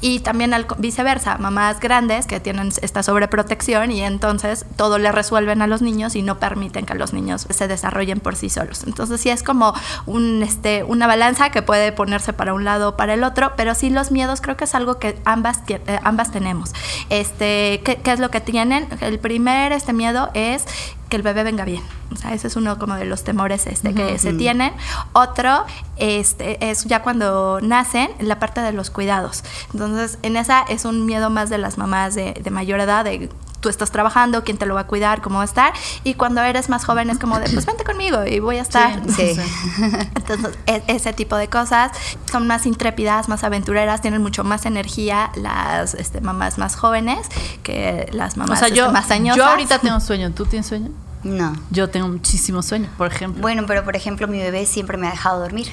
Y 0.07 0.21
también 0.21 0.53
al 0.53 0.67
viceversa, 0.77 1.39
mamás 1.39 1.81
grandes 1.81 2.27
que 2.27 2.39
tienen 2.39 2.71
esta 2.83 3.03
sobreprotección 3.03 3.91
y 3.91 4.03
entonces 4.03 4.67
todo 4.77 4.99
le 4.99 5.11
resuelven 5.11 5.63
a 5.63 5.67
los 5.67 5.81
niños 5.81 6.15
y 6.15 6.21
no 6.21 6.39
permiten 6.39 6.85
que 6.85 6.93
los 6.93 7.15
niños 7.15 7.47
se 7.49 7.69
desarrollen 7.69 8.21
por 8.21 8.37
sí 8.37 8.51
solos. 8.51 8.85
Entonces 8.85 9.23
sí 9.23 9.31
es 9.31 9.43
como 9.43 9.73
un, 10.05 10.43
este, 10.43 10.85
una 10.85 11.07
balanza 11.07 11.49
que 11.49 11.63
puede 11.63 11.91
ponerse 11.91 12.35
para 12.35 12.53
un 12.53 12.65
lado 12.65 12.91
o 12.91 12.97
para 12.99 13.15
el 13.15 13.25
otro, 13.25 13.55
pero 13.57 13.75
sí 13.75 13.89
los 13.89 14.11
miedos 14.11 14.43
creo 14.43 14.59
que 14.59 14.65
es 14.65 14.75
algo 14.75 14.99
que 14.99 15.19
ambas, 15.25 15.61
eh, 15.69 15.81
ambas 16.03 16.31
tenemos. 16.31 16.75
Este, 17.09 17.81
¿qué, 17.83 17.97
qué 17.97 18.13
es 18.13 18.21
lo 18.21 18.31
que 18.31 18.43
tienen? 18.43 18.87
El 19.01 19.19
primer 19.19 19.73
este 19.73 19.95
miedo 19.95 20.29
es 20.35 20.67
que 21.15 21.17
el 21.17 21.23
bebé 21.23 21.45
venga 21.45 21.65
bien. 21.65 21.81
O 22.13 22.17
sea, 22.17 22.35
ese 22.35 22.49
es 22.49 22.57
uno 22.57 22.77
como 22.77 22.97
de 22.97 23.05
los 23.05 23.23
temores 23.23 23.69
este, 23.69 23.95
que 23.95 24.19
se 24.19 24.33
tienen. 24.33 24.73
Otro 25.13 25.65
este, 25.97 26.71
es 26.71 26.87
ya 26.87 27.03
cuando 27.03 27.61
nacen, 27.63 28.11
la 28.19 28.41
parte 28.41 28.61
de 28.61 28.73
los 28.73 28.91
cuidados. 28.91 29.45
Entonces, 29.73 30.19
en 30.23 30.37
esa 30.37 30.63
es 30.63 30.85
un 30.85 31.07
miedo 31.07 31.31
más 31.31 31.51
de 31.51 31.59
las 31.59 31.79
mamás 31.79 32.17
de, 32.17 32.33
de 32.33 32.51
mayor 32.51 32.81
edad, 32.81 33.05
de 33.05 33.31
tú 33.65 33.71
estás 33.71 33.91
trabajando, 33.91 34.45
quién 34.45 34.59
te 34.59 34.67
lo 34.67 34.75
va 34.75 34.83
a 34.83 34.87
cuidar, 34.87 35.23
cómo 35.23 35.37
va 35.39 35.43
a 35.43 35.47
estar. 35.47 35.73
Y 36.05 36.13
cuando 36.15 36.43
eres 36.43 36.69
más 36.69 36.85
joven 36.85 37.09
es 37.09 37.19
como 37.19 37.39
de, 37.41 37.49
pues 37.49 37.65
vente 37.65 37.83
conmigo 37.83 38.23
y 38.27 38.39
voy 38.39 38.59
a 38.59 38.61
estar. 38.63 39.01
Sí. 39.09 39.41
Entonces, 40.15 40.51
e- 40.67 40.83
ese 40.87 41.15
tipo 41.15 41.37
de 41.39 41.49
cosas 41.49 41.91
son 42.31 42.47
más 42.47 42.67
intrépidas, 42.67 43.31
más 43.31 43.43
aventureras, 43.43 44.03
tienen 44.03 44.21
mucho 44.21 44.45
más 44.45 44.67
energía 44.67 45.31
las 45.37 45.95
este, 45.95 46.21
mamás 46.21 46.59
más 46.59 46.77
jóvenes 46.77 47.27
que 47.63 48.07
las 48.13 48.35
O 48.37 48.41
mamás 48.41 48.59
sea, 48.59 48.69
yo, 48.69 48.83
este, 48.85 48.93
más 48.93 49.11
añosas. 49.11 49.39
yo 49.39 49.47
ahorita 49.47 49.79
tengo 49.79 49.99
sueño. 50.01 50.31
¿Tú 50.33 50.45
tienes 50.45 50.67
sueño? 50.67 50.91
No. 51.23 51.57
Yo 51.71 51.89
tengo 51.89 52.07
muchísimo 52.09 52.63
sueño, 52.63 52.91
por 52.99 53.11
ejemplo. 53.11 53.41
Bueno, 53.41 53.65
pero 53.67 53.83
por 53.83 53.97
ejemplo, 53.97 54.29
mi 54.29 54.37
bebé 54.41 54.67
siempre 54.67 54.99
me 54.99 55.07
ha 55.09 55.11
dejado 55.13 55.41
dormir. 55.41 55.73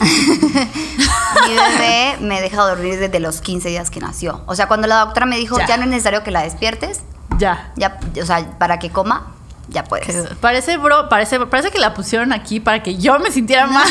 mi 0.00 1.54
bebé 1.54 2.16
me 2.20 2.38
ha 2.38 2.40
dejado 2.40 2.68
dormir 2.70 2.98
desde 2.98 3.20
los 3.20 3.40
15 3.40 3.68
días 3.68 3.88
que 3.88 4.00
nació. 4.00 4.42
O 4.46 4.56
sea, 4.56 4.66
cuando 4.66 4.88
la 4.88 4.96
doctora 5.04 5.26
me 5.26 5.36
dijo, 5.36 5.58
Ya. 5.58 5.66
ya, 5.68 5.76
no 5.76 5.84
es 5.84 5.90
necesario 5.90 6.24
que 6.24 6.32
la 6.32 6.42
despiertes, 6.42 7.02
ya. 7.40 7.72
ya, 7.76 7.98
o 8.20 8.26
sea, 8.26 8.58
para 8.58 8.78
que 8.78 8.90
coma, 8.90 9.34
ya 9.70 9.84
puedes. 9.84 10.28
Parece, 10.40 10.76
bro, 10.76 11.08
parece, 11.08 11.40
parece 11.46 11.70
que 11.70 11.78
la 11.78 11.94
pusieron 11.94 12.32
aquí 12.32 12.60
para 12.60 12.82
que 12.82 12.96
yo 12.96 13.18
me 13.18 13.30
sintiera 13.30 13.66
mal. 13.66 13.88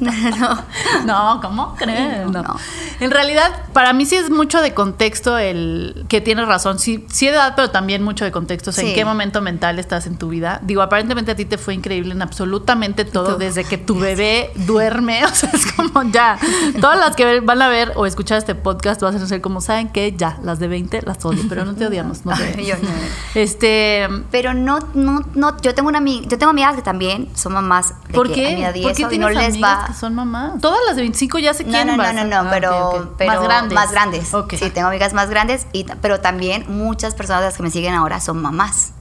No, 0.00 0.12
no, 0.30 0.36
no. 0.36 0.64
No, 1.04 1.40
¿cómo 1.40 1.74
crees? 1.76 2.28
No. 2.28 2.42
No. 2.42 2.56
En 3.00 3.10
realidad, 3.10 3.50
para 3.72 3.92
mí 3.92 4.06
sí 4.06 4.16
es 4.16 4.30
mucho 4.30 4.62
de 4.62 4.74
contexto 4.74 5.38
el 5.38 6.04
que 6.08 6.20
tienes 6.20 6.46
razón. 6.46 6.78
Sí, 6.78 7.04
sí 7.10 7.28
edad, 7.28 7.54
pero 7.56 7.70
también 7.70 8.02
mucho 8.02 8.24
de 8.24 8.32
contexto. 8.32 8.70
O 8.70 8.72
sea, 8.72 8.84
en 8.84 8.94
qué 8.94 9.04
momento 9.04 9.40
mental 9.40 9.78
estás 9.78 10.06
en 10.06 10.16
tu 10.16 10.28
vida. 10.28 10.60
Digo, 10.62 10.82
aparentemente 10.82 11.32
a 11.32 11.36
ti 11.36 11.44
te 11.44 11.58
fue 11.58 11.74
increíble 11.74 12.12
en 12.12 12.22
absolutamente 12.22 13.04
todo, 13.04 13.36
desde 13.36 13.64
que 13.64 13.78
tu 13.78 13.98
bebé 13.98 14.50
duerme. 14.54 15.22
O 15.32 15.34
sea, 15.34 15.50
es 15.54 15.72
como 15.72 16.02
ya. 16.10 16.38
Todas 16.80 16.98
las 16.98 17.16
que 17.16 17.40
van 17.40 17.62
a 17.62 17.68
ver 17.68 17.92
o 17.96 18.04
escuchar 18.04 18.36
este 18.36 18.54
podcast 18.54 19.00
vas 19.00 19.14
a 19.14 19.26
ser 19.26 19.40
como, 19.40 19.62
¿saben 19.62 19.88
qué? 19.88 20.14
Ya, 20.14 20.38
las 20.42 20.58
de 20.58 20.68
20 20.68 21.02
las 21.02 21.24
odio, 21.24 21.42
pero 21.48 21.64
no 21.64 21.74
te 21.74 21.86
odiamos. 21.86 22.26
No 22.26 22.36
te. 22.36 22.64
Yo 22.64 22.76
no. 22.76 22.90
Este. 23.34 24.08
Pero 24.30 24.51
no, 24.54 24.78
no, 24.94 25.24
no, 25.34 25.56
yo 25.60 25.74
tengo 25.74 25.88
una 25.88 25.98
amiga, 25.98 26.26
yo 26.28 26.38
tengo 26.38 26.50
amigas 26.50 26.74
que 26.76 26.82
también 26.82 27.28
son 27.34 27.52
mamás 27.54 27.94
de 28.08 28.14
¿Por 28.14 28.28
que 28.28 28.34
qué? 28.34 28.46
a 28.46 28.56
mi 28.56 28.62
edad 28.64 28.74
y 28.74 28.82
¿Por 28.82 28.92
qué 28.94 29.02
eso, 29.02 29.12
y 29.12 29.18
no 29.18 29.28
les 29.28 29.48
amigas 29.50 29.62
va. 29.80 29.86
que 29.86 29.94
son 29.94 30.14
mamás? 30.14 30.60
Todas 30.60 30.78
las 30.86 30.96
de 30.96 31.02
25 31.02 31.38
ya 31.38 31.54
se 31.54 31.64
No, 31.64 31.70
quieren 31.70 31.96
no, 31.96 31.96
no, 31.96 32.12
no, 32.12 32.24
no, 32.24 32.36
Ah, 32.36 32.50
pero, 32.50 32.88
ok. 32.90 33.08
pero 33.18 33.32
más 33.32 33.42
grandes. 33.42 33.74
Más 33.74 33.90
grandes. 33.92 34.34
Ok. 34.34 34.54
Sí, 34.58 34.70
tengo 34.70 34.88
amigas 34.88 35.12
más 35.12 35.28
grandes, 35.30 35.66
y, 35.72 35.84
pero 36.00 36.20
también 36.20 36.64
muchas 36.68 37.14
personas 37.14 37.42
de 37.42 37.48
las 37.48 37.56
que 37.56 37.62
me 37.62 37.70
siguen 37.70 37.94
ahora 37.94 38.20
son 38.20 38.40
mamás. 38.42 38.92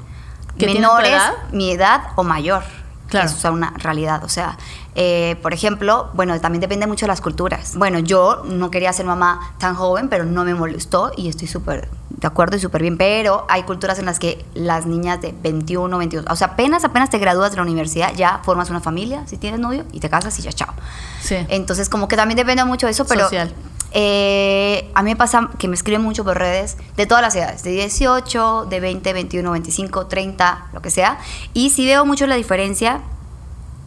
¿Que 0.58 0.65
tienen 0.65 0.75
tu 0.75 0.81
Menores, 0.89 1.12
edad? 1.12 1.34
mi 1.51 1.72
edad 1.72 2.01
o 2.15 2.24
mayor. 2.24 2.63
Claro. 3.08 3.25
Eso 3.27 3.36
es 3.38 3.46
una 3.53 3.72
realidad. 3.77 4.24
O 4.24 4.29
sea, 4.29 4.58
eh, 4.95 5.38
por 5.41 5.53
ejemplo, 5.53 6.10
bueno, 6.13 6.39
también 6.41 6.60
depende 6.60 6.86
mucho 6.88 7.05
de 7.05 7.10
las 7.10 7.21
culturas. 7.21 7.75
Bueno, 7.75 8.00
yo 8.00 8.43
no 8.45 8.69
quería 8.71 8.91
ser 8.91 9.05
mamá 9.05 9.53
tan 9.57 9.75
joven, 9.75 10.10
pero 10.10 10.25
no 10.25 10.43
me 10.43 10.53
molestó 10.53 11.12
y 11.15 11.29
estoy 11.29 11.48
súper 11.48 11.88
de 12.10 12.27
acuerdo 12.27 12.57
y 12.57 12.60
súper 12.60 12.81
bien. 12.81 12.98
Pero 12.98 13.45
hay 13.50 13.63
culturas 13.63 14.00
en 14.00 14.05
las 14.05 14.19
que 14.19 14.43
las 14.53 14.86
niñas 14.86 15.21
de 15.21 15.33
21, 15.41 15.98
22, 15.98 16.25
o 16.29 16.36
sea, 16.36 16.48
apenas, 16.48 16.83
apenas 16.83 17.10
te 17.10 17.17
gradúas 17.19 17.51
de 17.51 17.57
la 17.57 17.63
universidad, 17.63 18.13
ya 18.15 18.41
formas 18.43 18.69
una 18.69 18.81
familia, 18.81 19.24
si 19.27 19.38
tienes 19.38 19.60
novio, 19.60 19.86
y 19.93 20.00
te 20.01 20.10
casas 20.10 20.38
y 20.39 20.41
ya, 20.41 20.51
chao. 20.51 20.74
Sí. 21.21 21.38
Entonces, 21.48 21.88
como 21.88 22.07
que 22.07 22.17
también 22.17 22.36
depende 22.36 22.63
mucho 22.65 22.86
de 22.86 22.91
eso, 22.91 23.05
pero 23.05 23.24
Social. 23.24 23.53
eh, 23.91 24.91
a 24.93 25.03
mí 25.03 25.12
me 25.12 25.15
pasa 25.15 25.50
que 25.57 25.67
me 25.69 25.75
escriben 25.75 26.01
mucho 26.01 26.24
por 26.25 26.38
redes 26.38 26.77
de 26.98 27.05
todas 27.05 27.21
las 27.21 27.36
edades, 27.36 27.63
de 27.63 27.71
18, 27.71 28.67
de 28.69 28.79
20, 28.81 29.13
21, 29.13 29.51
25, 29.51 30.07
30, 30.07 30.67
lo 30.74 30.81
que 30.81 30.89
sea. 30.91 31.17
Y 31.53 31.69
sí 31.69 31.86
veo 31.86 32.05
mucho 32.05 32.27
la 32.27 32.36
diferencia 32.36 33.01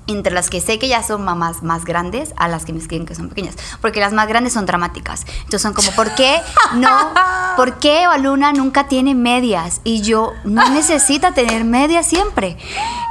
entre 0.06 0.32
las 0.32 0.50
que 0.50 0.61
sé 0.61 0.78
que 0.78 0.88
ya 0.88 1.02
son 1.02 1.25
mamás 1.25 1.62
más 1.62 1.84
grandes 1.84 2.34
a 2.37 2.49
las 2.49 2.64
que 2.64 2.73
me 2.73 2.78
escriben 2.78 3.06
que 3.06 3.14
son 3.14 3.28
pequeñas. 3.28 3.56
Porque 3.80 4.00
las 4.00 4.12
más 4.12 4.28
grandes 4.28 4.52
son 4.52 4.66
dramáticas. 4.66 5.25
Entonces 5.38 5.62
son 5.62 5.73
como, 5.73 5.90
¿por 5.92 6.14
qué 6.14 6.40
no? 6.75 6.90
¿Por 7.56 7.78
qué 7.78 8.04
Luna 8.20 8.52
nunca 8.52 8.88
tiene 8.88 9.14
medias? 9.14 9.80
Y 9.84 10.02
yo, 10.02 10.32
no 10.44 10.68
necesita 10.70 11.32
tener 11.32 11.64
medias 11.64 12.06
siempre. 12.06 12.56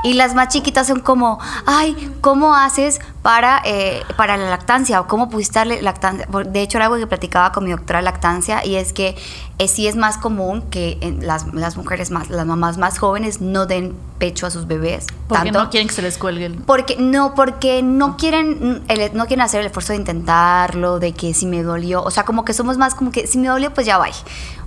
Y 0.04 0.14
las 0.14 0.36
más 0.36 0.50
chiquitas 0.50 0.88
son 0.88 1.00
como, 1.00 1.40
ay, 1.66 2.14
¿cómo 2.22 2.56
haces 2.56 3.00
para, 3.24 3.62
eh, 3.66 4.04
para 4.18 4.38
la 4.38 4.50
lactancia? 4.50 5.00
¿O 5.02 5.08
cómo 5.08 5.30
pudiste 5.30 5.58
darle 5.58 5.82
lactancia? 5.82 6.28
De 6.46 6.62
hecho, 6.62 6.78
era 6.78 6.86
algo 6.86 6.98
que 6.98 7.08
platicaba 7.08 7.52
con 7.54 7.64
mi 7.64 7.72
doctora 7.72 8.00
de 8.00 8.04
lactancia 8.04 8.64
y 8.66 8.76
es 8.76 8.94
que 8.94 9.16
eh, 9.60 9.68
sí 9.68 9.88
es 9.88 9.96
más 9.96 10.18
común 10.18 10.62
que 10.70 10.98
en 11.02 11.26
las, 11.26 11.52
las 11.54 11.78
mujeres 11.78 12.12
más, 12.12 12.30
las 12.30 12.46
mamás 12.46 12.78
más 12.78 13.00
jóvenes 13.00 13.40
no 13.42 13.66
den 13.66 13.96
pecho 14.20 14.46
a 14.46 14.52
sus 14.52 14.68
bebés. 14.68 15.08
Porque 15.28 15.46
tanto. 15.46 15.64
no 15.64 15.70
quieren 15.70 15.88
que 15.88 15.94
se 15.96 16.02
les 16.02 16.18
cuelgue 16.18 16.46
el... 16.48 16.56
Porque 16.56 16.98
no, 17.00 17.34
porque 17.34 17.82
no 17.82 18.18
quieren, 18.18 18.82
mm, 18.88 18.92
el- 18.92 19.14
no 19.16 19.26
quieren 19.26 19.42
hacer 19.46 19.62
el 19.62 19.68
esfuerzo 19.68 19.94
de 19.94 20.00
intentarlo, 20.00 21.00
de 21.00 21.14
que 21.14 21.34
si 21.34 21.46
me 21.46 21.64
dolió, 21.64 22.04
o 22.04 22.12
sea, 22.12 22.26
como 22.26 22.44
que 22.44 22.54
somos 22.54 22.78
más 22.78 22.94
como 22.94 23.12
que 23.12 23.26
si 23.26 23.38
me 23.38 23.48
dolió, 23.48 23.74
pues 23.74 23.88
ya 23.88 23.98
va. 23.98 24.08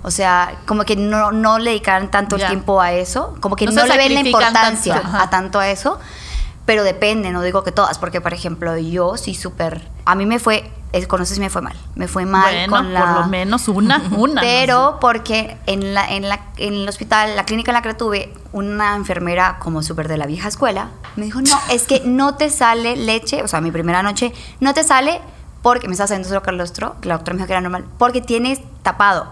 O 0.01 0.09
sea, 0.11 0.57
como 0.65 0.83
que 0.83 0.95
no, 0.95 1.31
no 1.31 1.59
le 1.59 1.71
dedican 1.71 2.09
tanto 2.09 2.37
Ya. 2.37 2.45
el 2.47 2.51
tiempo 2.53 2.81
a 2.81 2.91
eso, 2.91 3.35
como 3.39 3.55
que 3.55 3.65
No 3.65 3.71
no, 3.73 3.85
le 3.85 3.97
ven 3.97 4.13
la 4.15 4.21
importancia 4.21 5.01
tanto, 5.01 5.17
a 5.17 5.29
tanto 5.29 5.59
a 5.59 5.69
eso, 5.69 5.99
pero 6.67 6.83
depende, 6.83 7.31
no 7.31 7.41
digo 7.41 7.63
que 7.63 7.71
todas, 7.71 7.97
porque 7.97 8.19
por 8.19 8.33
ejemplo 8.33 8.77
yo 8.77 9.15
sí 9.15 9.33
súper, 9.33 9.87
a 10.03 10.15
mí 10.15 10.25
me 10.25 10.37
fue, 10.37 10.69
con 11.07 11.21
eso 11.21 11.33
sí 11.33 11.39
me 11.39 11.49
fue 11.49 11.61
mal, 11.61 11.77
me 11.95 12.09
fue 12.09 12.25
mal 12.25 12.53
bueno, 12.53 12.75
con 12.75 12.93
la... 12.93 12.99
por 12.99 13.21
lo 13.21 13.27
menos 13.27 13.69
una, 13.69 14.03
una. 14.17 14.41
Pero 14.41 14.97
porque 14.99 15.57
en, 15.65 15.93
la, 15.93 16.05
en, 16.05 16.27
la, 16.27 16.41
en 16.57 16.73
el 16.73 16.89
hospital, 16.89 17.37
la 17.37 17.45
clínica 17.45 17.71
en 17.71 17.75
la 17.75 17.81
que 17.81 17.87
la 17.87 17.97
tuve, 17.97 18.33
una 18.51 18.97
enfermera 18.97 19.59
como 19.59 19.81
súper 19.81 20.09
de 20.09 20.17
la 20.17 20.25
vieja 20.25 20.49
escuela, 20.49 20.89
me 21.15 21.23
dijo, 21.23 21.39
no, 21.39 21.57
es 21.71 21.83
que 21.83 22.01
no 22.03 22.35
te 22.35 22.49
sale 22.49 22.97
leche, 22.97 23.43
o 23.43 23.47
sea, 23.47 23.61
mi 23.61 23.71
primera 23.71 24.03
noche, 24.03 24.33
no 24.59 24.73
te 24.73 24.83
sale 24.83 25.21
porque 25.61 25.87
me 25.87 25.93
estaba 25.93 26.09
saliendo 26.09 26.27
solo 26.27 26.43
calostro, 26.43 26.97
la 27.03 27.13
doctora 27.13 27.35
me 27.35 27.37
dijo 27.37 27.47
que 27.47 27.53
era 27.53 27.61
normal, 27.61 27.85
porque 27.97 28.19
tienes 28.19 28.59
tapado. 28.83 29.31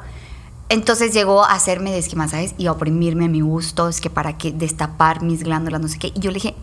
Entonces 0.67 1.13
llegó 1.13 1.43
a 1.43 1.54
hacerme 1.54 1.91
desquimasajes 1.91 2.56
y 2.58 2.67
a 2.67 2.71
oprimirme 2.71 3.25
a 3.25 3.28
mi 3.28 3.41
gusto, 3.41 3.88
es 3.88 4.01
que 4.01 4.10
para 4.10 4.38
que 4.38 4.51
destapar 4.51 5.21
mis 5.21 5.43
glándulas, 5.43 5.80
no 5.80 5.88
sé 5.88 5.99
qué. 5.99 6.08
Y 6.08 6.19
yo 6.19 6.32
le 6.32 6.36
dije... 6.36 6.56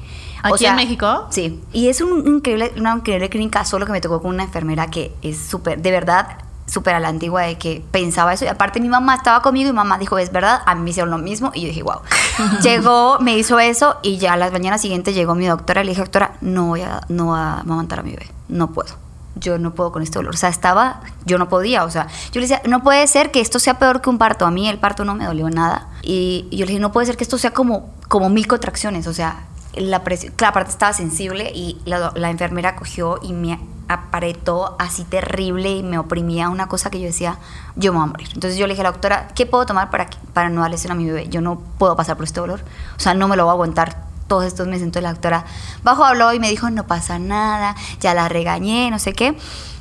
¿Aquí 0.43 0.67
en 0.67 0.75
México? 0.75 1.29
Sí. 1.31 1.61
Y 1.73 1.89
es 1.89 2.01
un 2.01 2.27
increíble, 2.27 2.73
una 2.77 2.95
increíble 2.97 3.29
clínica, 3.29 3.65
solo 3.65 3.87
que 3.87 3.93
me 3.93 4.01
tocó 4.01 4.21
con 4.21 4.35
una 4.35 4.43
enfermera 4.43 4.89
que 4.89 5.15
es 5.23 5.39
súper, 5.39 5.81
de 5.81 5.91
verdad, 5.93 6.39
súper 6.67 6.95
a 6.95 7.01
la 7.01 7.09
antigua 7.09 7.43
de 7.43 7.59
que 7.59 7.85
pensaba 7.91 8.33
eso. 8.33 8.45
Y 8.45 8.49
aparte 8.49 8.81
mi 8.81 8.89
mamá 8.89 9.15
estaba 9.15 9.41
conmigo 9.43 9.71
y 9.71 9.73
mamá 9.73 9.99
dijo, 9.99 10.19
es 10.19 10.33
verdad, 10.33 10.63
a 10.67 10.75
mí 10.75 10.83
me 10.83 10.91
hicieron 10.91 11.11
lo 11.11 11.19
mismo. 11.19 11.53
Y 11.55 11.63
yo 11.63 11.69
dije, 11.69 11.83
wow. 11.83 12.01
llegó, 12.63 13.19
me 13.21 13.37
hizo 13.37 13.61
eso 13.61 13.99
y 14.03 14.19
ya 14.19 14.33
a 14.33 14.37
las 14.37 14.53
mañanas 14.53 14.81
siguientes 14.81 15.15
llegó 15.15 15.35
mi 15.35 15.47
doctora 15.47 15.83
y 15.83 15.85
le 15.85 15.91
dije, 15.91 16.03
doctora, 16.03 16.33
no 16.41 16.67
voy 16.67 16.83
a, 16.83 17.03
no 17.09 17.27
voy 17.27 17.39
a 17.39 17.61
amamantar 17.61 18.01
a 18.01 18.03
mi 18.03 18.11
bebé. 18.11 18.31
No 18.49 18.73
puedo. 18.73 18.95
Yo 19.35 19.59
no 19.59 19.75
puedo 19.75 19.93
con 19.93 20.03
este 20.03 20.19
dolor. 20.19 20.35
O 20.35 20.37
sea, 20.37 20.49
estaba, 20.49 21.01
yo 21.25 21.39
no 21.39 21.49
podía. 21.49 21.85
O 21.85 21.91
sea, 21.91 22.07
yo 22.33 22.41
le 22.41 22.43
decía, 22.43 22.63
no 22.67 22.83
puede 22.83 23.07
ser 23.07 23.31
que 23.31 23.41
esto 23.41 23.59
sea 23.59 23.79
peor 23.79 24.01
que 24.01 24.11
un 24.11 24.19
parto. 24.19 24.47
A 24.47 24.51
mí 24.51 24.69
el 24.69 24.79
parto 24.79 25.05
no 25.05 25.15
me 25.15 25.25
dolió 25.25 25.49
nada. 25.51 25.89
Y, 26.03 26.49
yo 26.51 26.65
le 26.65 26.73
dije, 26.73 26.81
no 26.81 26.93
puede 26.93 27.07
ser 27.07 27.17
que 27.17 27.25
esto 27.25 27.39
sea 27.39 27.53
como, 27.53 27.91
como 28.09 28.29
mil 28.29 28.47
contracciones. 28.47 29.07
O 29.07 29.15
sea, 29.15 29.45
la 29.75 30.05
presión, 30.05 30.35
claro, 30.37 30.61
estaba 30.61 30.93
sensible 30.93 31.51
y 31.55 31.81
la, 31.85 32.31
enfermera 32.31 32.77
cogió 32.77 33.19
y 33.23 33.33
me 33.33 33.59
apretó 33.89 34.77
así 34.79 35.05
terrible 35.05 35.71
y 35.71 35.83
me 35.83 35.99
oprimía 35.99 36.49
una 36.49 36.69
cosa 36.69 36.91
que 36.91 37.01
yo 37.01 37.07
decía, 37.07 37.39
yo 37.77 37.93
me 37.93 37.99
voy 37.99 38.09
a 38.09 38.11
morir. 38.11 38.29
Entonces 38.35 38.59
yo 38.59 38.67
le 38.67 38.75
dije 38.75 38.83
a 38.83 38.85
la 38.85 38.93
doctora, 38.93 39.29
¿qué 39.35 39.47
puedo 39.47 39.67
tomar 39.67 39.91
para, 39.91 40.09
para 40.33 40.51
no 40.51 40.61
darle 40.61 40.77
a 40.89 40.95
mi 40.95 41.07
bebé? 41.07 41.29
Yo 41.29 41.41
no 41.41 41.61
puedo 41.79 41.97
pasar 41.97 42.17
por 42.17 42.25
este 42.25 42.41
dolor. 42.41 42.61
O 42.97 43.01
sea, 43.01 43.15
no 43.15 43.29
me 43.29 43.37
lo 43.37 43.45
voy 43.45 43.51
a 43.51 43.53
aguantar 43.53 44.12
todos 44.33 44.45
estos 44.47 44.67
meses. 44.67 44.85
Entonces 44.85 45.03
la 45.03 45.13
doctora 45.13 45.45
bajó, 45.83 46.07
habló 46.07 46.33
y 46.33 46.41
me 46.41 46.49
dijo, 46.49 46.71
no 46.71 46.87
pasa 46.87 47.19
nada, 47.19 47.77
ya 48.01 48.15
la 48.15 48.31
regañé, 48.31 48.91
no 48.91 48.99
sé 48.99 49.13
qué. 49.13 49.37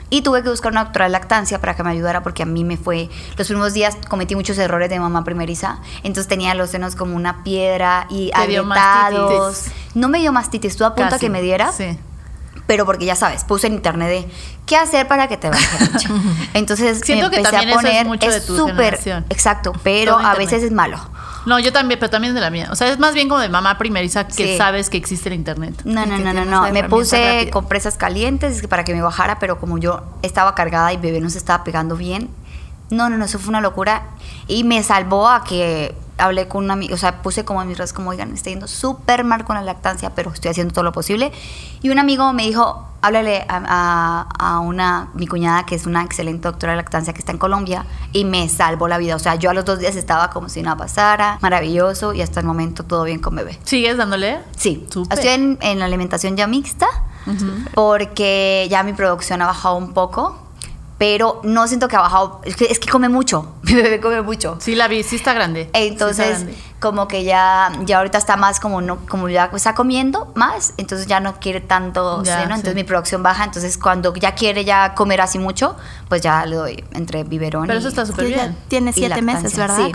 Y 0.09 0.23
tuve 0.23 0.43
que 0.43 0.49
buscar 0.49 0.73
una 0.73 0.83
doctora 0.83 1.05
de 1.05 1.11
lactancia 1.11 1.61
para 1.61 1.73
que 1.73 1.83
me 1.83 1.89
ayudara 1.91 2.21
porque 2.21 2.43
a 2.43 2.45
mí 2.45 2.65
me 2.65 2.75
fue, 2.75 3.09
los 3.37 3.47
primeros 3.47 3.73
días 3.73 3.95
cometí 4.09 4.35
muchos 4.35 4.57
errores 4.57 4.89
de 4.89 4.99
mamá 4.99 5.23
primeriza, 5.23 5.79
entonces 6.03 6.27
tenía 6.27 6.53
los 6.53 6.69
senos 6.69 6.97
como 6.97 7.15
una 7.15 7.43
piedra 7.45 8.07
y 8.09 8.29
agrietados. 8.33 9.67
No 9.93 10.09
me 10.09 10.19
dio 10.19 10.33
mastitis, 10.33 10.71
estuve 10.71 10.87
a 10.87 10.95
punto 10.95 11.11
Casi. 11.11 11.21
que 11.25 11.29
me 11.29 11.41
diera, 11.41 11.71
Sí. 11.71 11.97
pero 12.67 12.85
porque 12.85 13.05
ya 13.05 13.15
sabes, 13.15 13.45
puse 13.45 13.67
en 13.67 13.73
internet 13.75 14.09
de 14.09 14.31
qué 14.65 14.75
hacer 14.75 15.07
para 15.07 15.29
que 15.29 15.37
te 15.37 15.49
baje 15.49 15.77
la. 15.79 15.99
Entonces 16.55 16.99
Siento 17.05 17.27
me 17.27 17.31
que 17.31 17.37
empecé 17.37 17.55
también 17.55 17.77
a 17.77 17.81
eso 17.81 17.87
es 17.87 18.03
poner, 18.05 18.33
de 18.33 18.41
tu 18.41 18.57
súper, 18.57 18.75
generación. 18.97 19.25
exacto, 19.29 19.71
pero 19.81 20.11
Todo 20.15 20.19
a 20.19 20.23
internet. 20.31 20.49
veces 20.51 20.63
es 20.63 20.71
malo. 20.73 20.97
No, 21.45 21.59
yo 21.59 21.71
también, 21.73 21.99
pero 21.99 22.09
también 22.09 22.33
de 22.35 22.41
la 22.41 22.49
mía. 22.49 22.67
O 22.71 22.75
sea, 22.75 22.87
es 22.89 22.99
más 22.99 23.13
bien 23.13 23.27
como 23.27 23.41
de 23.41 23.49
mamá 23.49 23.77
primeriza 23.77 24.27
que 24.27 24.33
Sí. 24.53 24.57
sabes 24.57 24.89
que 24.89 24.97
existe 24.97 25.29
el 25.29 25.35
internet. 25.35 25.73
No, 25.85 26.05
no, 26.05 26.17
no, 26.19 26.33
no, 26.33 26.45
no. 26.45 26.71
Me 26.71 26.83
puse 26.83 27.49
compresas 27.51 27.97
calientes 27.97 28.65
para 28.67 28.83
que 28.83 28.93
me 28.93 29.01
bajara, 29.01 29.39
pero 29.39 29.59
como 29.59 29.77
yo 29.77 30.03
estaba 30.21 30.53
cargada 30.55 30.93
y 30.93 30.97
bebé 30.97 31.19
no 31.19 31.29
se 31.29 31.37
estaba 31.39 31.63
pegando 31.63 31.95
bien, 31.97 32.29
no, 32.89 33.09
no, 33.09 33.17
no, 33.17 33.25
eso 33.25 33.39
fue 33.39 33.49
una 33.49 33.61
locura. 33.61 34.03
Y 34.47 34.63
me 34.63 34.83
salvó 34.83 35.29
a 35.29 35.43
que 35.43 35.95
hablé 36.21 36.47
con 36.47 36.63
una 36.63 36.73
amiga, 36.73 36.93
o 36.95 36.97
sea, 36.97 37.21
puse 37.21 37.43
como 37.45 37.61
en 37.61 37.67
mis 37.67 37.77
redes, 37.77 37.93
como, 37.93 38.09
oigan, 38.11 38.29
me 38.29 38.35
está 38.35 38.49
yendo 38.49 38.67
súper 38.67 39.23
mal 39.23 39.43
con 39.45 39.55
la 39.55 39.61
lactancia, 39.63 40.11
pero 40.15 40.31
estoy 40.31 40.51
haciendo 40.51 40.73
todo 40.73 40.83
lo 40.83 40.91
posible. 40.91 41.31
Y 41.81 41.89
un 41.89 41.99
amigo 41.99 42.31
me 42.33 42.43
dijo, 42.43 42.87
háblale 43.01 43.45
a, 43.49 43.61
a- 43.65 44.55
a 44.55 44.59
una, 44.59 45.09
mi 45.15 45.25
cuñada, 45.27 45.65
que 45.65 45.75
es 45.75 45.85
una 45.85 46.03
excelente 46.03 46.47
doctora 46.47 46.73
de 46.73 46.77
lactancia 46.77 47.13
que 47.13 47.19
está 47.19 47.31
en 47.31 47.37
Colombia, 47.39 47.85
y 48.13 48.23
me 48.25 48.47
salvó 48.49 48.87
la 48.87 48.97
vida. 48.97 49.15
O 49.15 49.19
sea, 49.19 49.35
yo 49.35 49.49
a 49.49 49.53
los 49.53 49.65
dos 49.65 49.79
días 49.79 49.95
estaba 49.95 50.29
como 50.29 50.47
si 50.49 50.61
nada 50.61 50.77
pasara, 50.77 51.37
maravilloso, 51.41 52.13
y 52.13 52.21
hasta 52.21 52.39
el 52.39 52.45
momento 52.45 52.83
todo 52.83 53.03
bien 53.03 53.19
con 53.19 53.35
bebé. 53.35 53.59
¿Sigues 53.63 53.97
dándole? 53.97 54.39
Sí, 54.55 54.85
Súper. 54.91 55.17
estoy 55.17 55.33
en, 55.33 55.57
en 55.61 55.79
la 55.79 55.85
alimentación 55.85 56.37
ya 56.37 56.45
mixta 56.47 56.87
porque 57.75 58.67
ya 58.69 58.83
mi 58.83 58.93
producción 58.93 59.41
ha 59.41 59.47
bajado 59.47 59.75
un 59.75 59.93
poco, 59.93 60.37
pero 61.01 61.41
no 61.43 61.67
siento 61.67 61.87
que 61.87 61.95
ha 61.95 62.01
bajado. 62.01 62.41
Es 62.43 62.55
que, 62.55 62.65
es 62.65 62.77
que 62.77 62.87
come 62.87 63.09
mucho. 63.09 63.55
Mi 63.63 63.73
bebé 63.73 63.99
come 63.99 64.21
mucho. 64.21 64.57
Sí, 64.59 64.75
la 64.75 64.87
vi, 64.87 65.01
sí 65.01 65.15
está 65.15 65.33
grande. 65.33 65.61
Sí 65.63 65.65
está 65.73 65.79
Entonces, 65.79 66.29
grande. 66.41 66.55
como 66.79 67.07
que 67.07 67.23
ya, 67.23 67.71
ya 67.85 67.97
ahorita 67.97 68.19
está 68.19 68.37
más 68.37 68.59
como 68.59 68.81
no, 68.81 68.97
como 69.07 69.27
ya 69.27 69.49
está 69.51 69.73
comiendo 69.73 70.31
más, 70.35 70.75
entonces 70.77 71.07
ya 71.07 71.19
no 71.19 71.39
quiere 71.39 71.59
tanto 71.59 72.21
Ya, 72.23 72.33
seno, 72.41 72.53
entonces 72.53 72.73
sí. 72.73 72.75
mi 72.75 72.83
producción 72.83 73.23
baja, 73.23 73.45
entonces 73.45 73.79
cuando 73.79 74.13
ya 74.13 74.35
quiere 74.35 74.63
ya 74.63 74.93
comer 74.93 75.21
así 75.21 75.39
mucho, 75.39 75.75
pues 76.07 76.21
ya 76.21 76.45
le 76.45 76.55
doy 76.55 76.83
entre 76.91 77.23
biberón 77.23 77.65
Pero 77.65 77.77
y, 77.77 77.79
eso 77.79 77.87
está 77.89 78.05
súper 78.05 78.27
bien. 78.27 78.55
Tiene 78.67 78.93
siete 78.93 79.23
meses. 79.23 79.57
¿verdad? 79.57 79.77
Sí, 79.77 79.91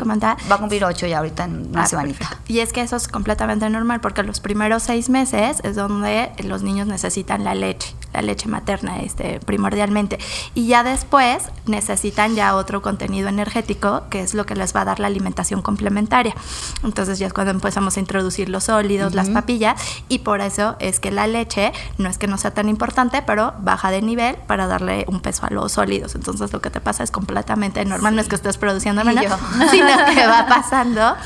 va 0.50 0.56
a 0.56 0.58
cumplir 0.58 0.84
ocho 0.84 1.06
ya 1.06 1.18
ahorita 1.18 1.44
en 1.44 1.68
una 1.68 1.84
Ah, 1.84 1.86
semanita. 1.86 2.18
perfecto. 2.18 2.52
Y 2.52 2.58
es 2.58 2.72
que 2.72 2.80
eso 2.80 2.96
es 2.96 3.06
completamente 3.06 3.70
normal 3.70 4.00
porque 4.00 4.24
los 4.24 4.40
primeros 4.40 4.82
seis 4.82 5.08
meses 5.08 5.58
es 5.62 5.76
donde 5.76 6.32
los 6.42 6.62
niños 6.64 6.88
necesitan 6.88 7.44
la 7.44 7.54
leche, 7.54 7.94
la 8.16 8.22
leche 8.22 8.48
materna 8.48 9.00
este, 9.00 9.40
primordialmente. 9.40 10.18
Y 10.54 10.66
ya 10.66 10.82
después 10.82 11.44
necesitan 11.66 12.34
ya 12.34 12.56
otro 12.56 12.80
contenido 12.80 13.28
energético 13.28 14.04
que 14.08 14.22
es 14.22 14.32
lo 14.32 14.46
que 14.46 14.54
les 14.54 14.74
va 14.74 14.80
a 14.80 14.84
dar 14.86 15.00
la 15.00 15.06
alimentación 15.06 15.60
complementaria. 15.60 16.34
Entonces 16.82 17.18
ya 17.18 17.26
es 17.26 17.32
cuando 17.32 17.50
empezamos 17.50 17.96
a 17.96 18.00
introducir 18.00 18.48
los 18.48 18.64
sólidos, 18.64 19.14
las 19.14 19.28
papillas 19.28 19.80
y 20.08 20.20
por 20.20 20.40
eso 20.40 20.76
es 20.78 20.98
que 20.98 21.10
la 21.10 21.26
leche 21.26 21.72
no 21.98 22.08
es 22.08 22.16
que 22.16 22.26
no 22.26 22.38
sea 22.38 22.52
tan 22.52 22.68
importante, 22.68 23.22
pero 23.22 23.52
baja 23.60 23.90
de 23.90 24.00
nivel 24.00 24.36
para 24.46 24.66
darle 24.66 25.04
un 25.08 25.20
peso 25.20 25.46
a 25.46 25.50
los 25.50 25.72
sólidos. 25.72 26.14
Entonces 26.14 26.52
lo 26.52 26.60
que 26.60 26.70
te 26.70 26.80
pasa 26.80 27.02
es 27.02 27.10
completamente 27.10 27.84
normal, 27.84 28.14
no 28.14 28.22
es 28.22 28.28
que 28.28 28.36
estés 28.36 28.56
produciendo 28.56 29.04
menos, 29.04 29.24
sino 29.70 29.88
que 30.14 30.26
va 30.26 30.46
pasando 30.48 31.16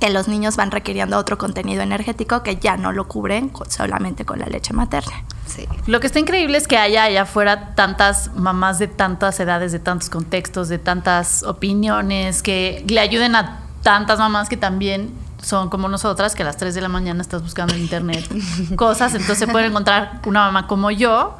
que 0.00 0.10
los 0.10 0.28
niños 0.28 0.56
van 0.56 0.70
requiriendo 0.70 1.18
otro 1.18 1.38
contenido 1.38 1.82
energético 1.82 2.42
que 2.42 2.56
ya 2.56 2.76
no 2.76 2.92
lo 2.92 3.08
cubren 3.08 3.52
solamente 3.68 4.24
con 4.24 4.38
la 4.38 4.46
leche 4.46 4.72
materna. 4.72 5.24
Sí. 5.46 5.66
Lo 5.86 6.00
que 6.00 6.06
está 6.06 6.18
increíble 6.18 6.58
es 6.58 6.68
que 6.68 6.76
haya 6.76 7.04
allá 7.04 7.22
afuera 7.22 7.74
tantas 7.74 8.34
mamás 8.34 8.78
de 8.78 8.86
tantas 8.86 9.40
edades, 9.40 9.72
de 9.72 9.78
tantos 9.78 10.10
contextos, 10.10 10.68
de 10.68 10.78
tantas 10.78 11.42
opiniones, 11.42 12.42
que 12.42 12.84
le 12.86 13.00
ayuden 13.00 13.34
a 13.34 13.60
tantas 13.82 14.18
mamás 14.18 14.48
que 14.48 14.56
también 14.56 15.12
son 15.42 15.70
como 15.70 15.88
nosotras, 15.88 16.34
que 16.34 16.42
a 16.42 16.46
las 16.46 16.56
3 16.56 16.74
de 16.74 16.80
la 16.80 16.88
mañana 16.88 17.22
estás 17.22 17.42
buscando 17.42 17.74
en 17.74 17.80
internet 17.80 18.28
cosas, 18.76 19.12
entonces 19.12 19.38
se 19.38 19.46
puede 19.46 19.66
encontrar 19.66 20.20
una 20.26 20.40
mamá 20.46 20.66
como 20.66 20.90
yo 20.90 21.36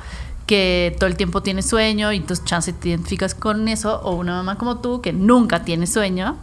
que 0.48 0.96
todo 0.98 1.08
el 1.08 1.16
tiempo 1.16 1.42
tiene 1.42 1.62
sueño 1.62 2.11
y 2.12 2.16
entonces 2.16 2.44
chance 2.44 2.72
te 2.72 2.88
identificas 2.88 3.37
con 3.37 3.68
eso 3.68 4.00
o 4.02 4.16
una 4.16 4.32
mamá 4.32 4.58
como 4.58 4.78
tú 4.78 5.00
que 5.00 5.12
nunca 5.12 5.62
tiene 5.64 5.87
sueño 5.87 6.37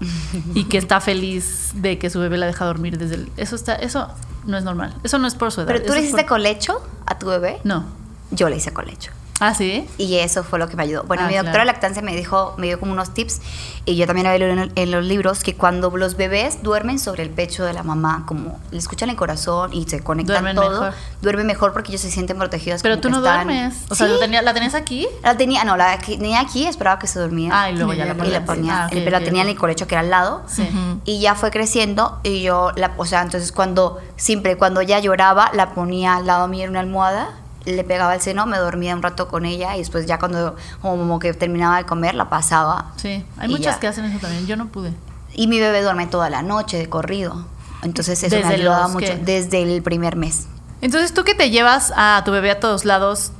y 0.53 0.63
que 0.65 0.77
está 0.77 1.01
feliz 1.01 1.71
de 1.73 1.97
que 1.99 2.09
su 2.09 2.19
bebé 2.21 2.37
la 2.37 2.45
deja 2.45 2.63
dormir 2.65 2.97
desde 2.97 3.15
el 3.15 3.29
eso 3.35 3.55
está 3.57 3.75
eso 3.75 4.07
no 4.45 4.57
es 4.57 4.63
normal 4.63 4.93
eso 5.03 5.17
no 5.17 5.27
es 5.27 5.35
por 5.35 5.51
su 5.51 5.59
edad 5.61 5.67
Pero 5.73 5.83
tú 5.85 5.91
le 5.93 5.99
hiciste 5.99 6.21
por- 6.21 6.29
colecho 6.29 6.81
a 7.05 7.19
tu 7.19 7.25
bebé? 7.27 7.59
no 7.65 7.83
Yo 8.31 8.47
le 8.49 8.55
hice 8.57 8.71
colecho. 8.71 9.11
Ah 9.39 9.53
sí 9.53 9.87
Y 9.97 10.15
eso 10.17 10.43
fue 10.43 10.59
lo 10.59 10.67
que 10.69 10.75
me 10.75 10.83
ayudó. 10.83 11.03
Bueno, 11.03 11.23
Ah, 11.25 11.27
mi 11.27 11.33
doctora 11.35 11.51
claro. 11.53 11.65
de 11.67 11.73
lactancia 11.73 12.01
me 12.01 12.15
dijo, 12.15 12.53
me 12.57 12.67
dio 12.67 12.79
como 12.79 12.91
unos 12.93 13.13
tips 13.13 13.41
y 13.85 13.95
yo 13.95 14.07
también 14.07 14.27
había 14.27 14.47
leído 14.47 14.69
en, 14.75 14.91
los 14.91 15.03
libros 15.05 15.43
que 15.43 15.55
cuando 15.55 15.89
los 15.95 16.15
bebés 16.17 16.63
duermen 16.63 16.97
sobre 16.99 17.23
el 17.23 17.29
pecho 17.29 17.65
de 17.65 17.73
la 17.73 17.83
mamá, 17.83 18.23
como 18.27 18.59
le 18.71 18.77
escuchan 18.77 19.09
el 19.09 19.15
corazón 19.15 19.73
y 19.73 19.85
se 19.85 19.99
conectan 20.01 20.41
Duermen 20.43 20.55
todo, 20.55 20.81
mejor. 20.81 20.93
duermen 21.21 21.47
mejor 21.47 21.73
porque 21.73 21.91
ellos 21.91 22.01
se 22.01 22.09
sienten 22.11 22.37
protegidos. 22.37 22.81
Pero 22.81 22.99
tú 22.99 23.09
no 23.09 23.17
están- 23.17 23.45
duermes. 23.47 23.75
O 23.89 23.95
sea, 23.95 24.07
Sí. 24.07 24.13
lo 24.13 24.19
tenía- 24.19 24.41
¿la 24.41 24.53
tenías 24.53 24.73
aquí? 24.75 25.07
La 25.23 25.35
tenía, 25.37 25.63
no, 25.65 25.75
la 25.77 25.97
tenía 25.99 26.39
aquí, 26.39 26.65
esperaba 26.65 26.97
que 26.99 27.07
se 27.07 27.19
dormía. 27.19 27.51
Ah, 27.53 27.69
y 27.69 27.75
luego 27.75 27.93
ya 27.93 28.05
la 28.05 28.13
y 28.13 28.15
ponías. 28.15 28.33
la 28.41 28.45
ponía, 28.45 28.83
Ah, 28.85 28.87
pero 28.91 29.11
la 29.11 29.19
tenía 29.21 29.41
en 29.43 29.49
el 29.49 29.55
colecho 29.57 29.85
que 29.87 29.95
era 29.95 30.01
al 30.01 30.09
lado. 30.09 30.43
Sí. 30.47 30.67
Y 31.05 31.19
ya 31.19 31.35
fue 31.35 31.51
creciendo 31.51 32.19
y 32.23 32.41
yo, 32.41 32.71
la, 32.75 32.91
o 32.97 33.05
sea, 33.05 33.21
entonces 33.21 33.51
cuando, 33.51 33.99
siempre 34.15 34.57
cuando 34.57 34.81
ella 34.81 34.99
lloraba, 34.99 35.51
la 35.53 35.73
ponía 35.73 36.15
al 36.15 36.25
lado 36.25 36.47
mío 36.47 36.63
en 36.63 36.71
una 36.71 36.79
almohada, 36.79 37.29
le 37.65 37.83
pegaba 37.83 38.13
el 38.15 38.21
seno, 38.21 38.45
me 38.45 38.57
dormía 38.57 38.95
un 38.95 39.01
rato 39.01 39.27
con 39.27 39.45
ella 39.45 39.75
y 39.75 39.79
después 39.79 40.05
ya 40.05 40.19
cuando 40.19 40.55
como 40.81 41.19
que 41.19 41.33
terminaba 41.33 41.77
de 41.77 41.85
comer, 41.85 42.15
la 42.15 42.29
pasaba. 42.29 42.91
Sí, 42.97 43.25
hay 43.37 43.47
muchas 43.49 43.75
ya. 43.75 43.79
que 43.79 43.87
hacen 43.87 44.05
eso 44.05 44.19
también. 44.19 44.45
Yo 44.47 44.55
no 44.57 44.67
pude. 44.67 44.93
Y 45.33 45.47
mi 45.47 45.59
bebé 45.59 45.81
duerme 45.81 46.07
toda 46.07 46.29
la 46.29 46.41
noche 46.41 46.77
de 46.77 46.87
corrido. 46.89 47.45
Entonces 47.83 48.23
eso 48.23 48.35
me 48.37 48.41
Desde 48.43 48.55
ayudaba 48.55 48.83
los 48.83 48.91
mucho 48.93 49.07
que- 49.07 49.17
desde 49.17 49.61
el 49.61 49.81
primer 49.83 50.15
mes. 50.15 50.47
Entonces, 50.81 51.13
tú 51.13 51.23
que 51.23 51.33
te 51.35 51.49
llevas 51.49 51.91
a 51.95 52.21
tu 52.25 52.31
bebé 52.31 52.51
a 52.51 52.59
todos 52.59 52.85
lados, 52.85 53.31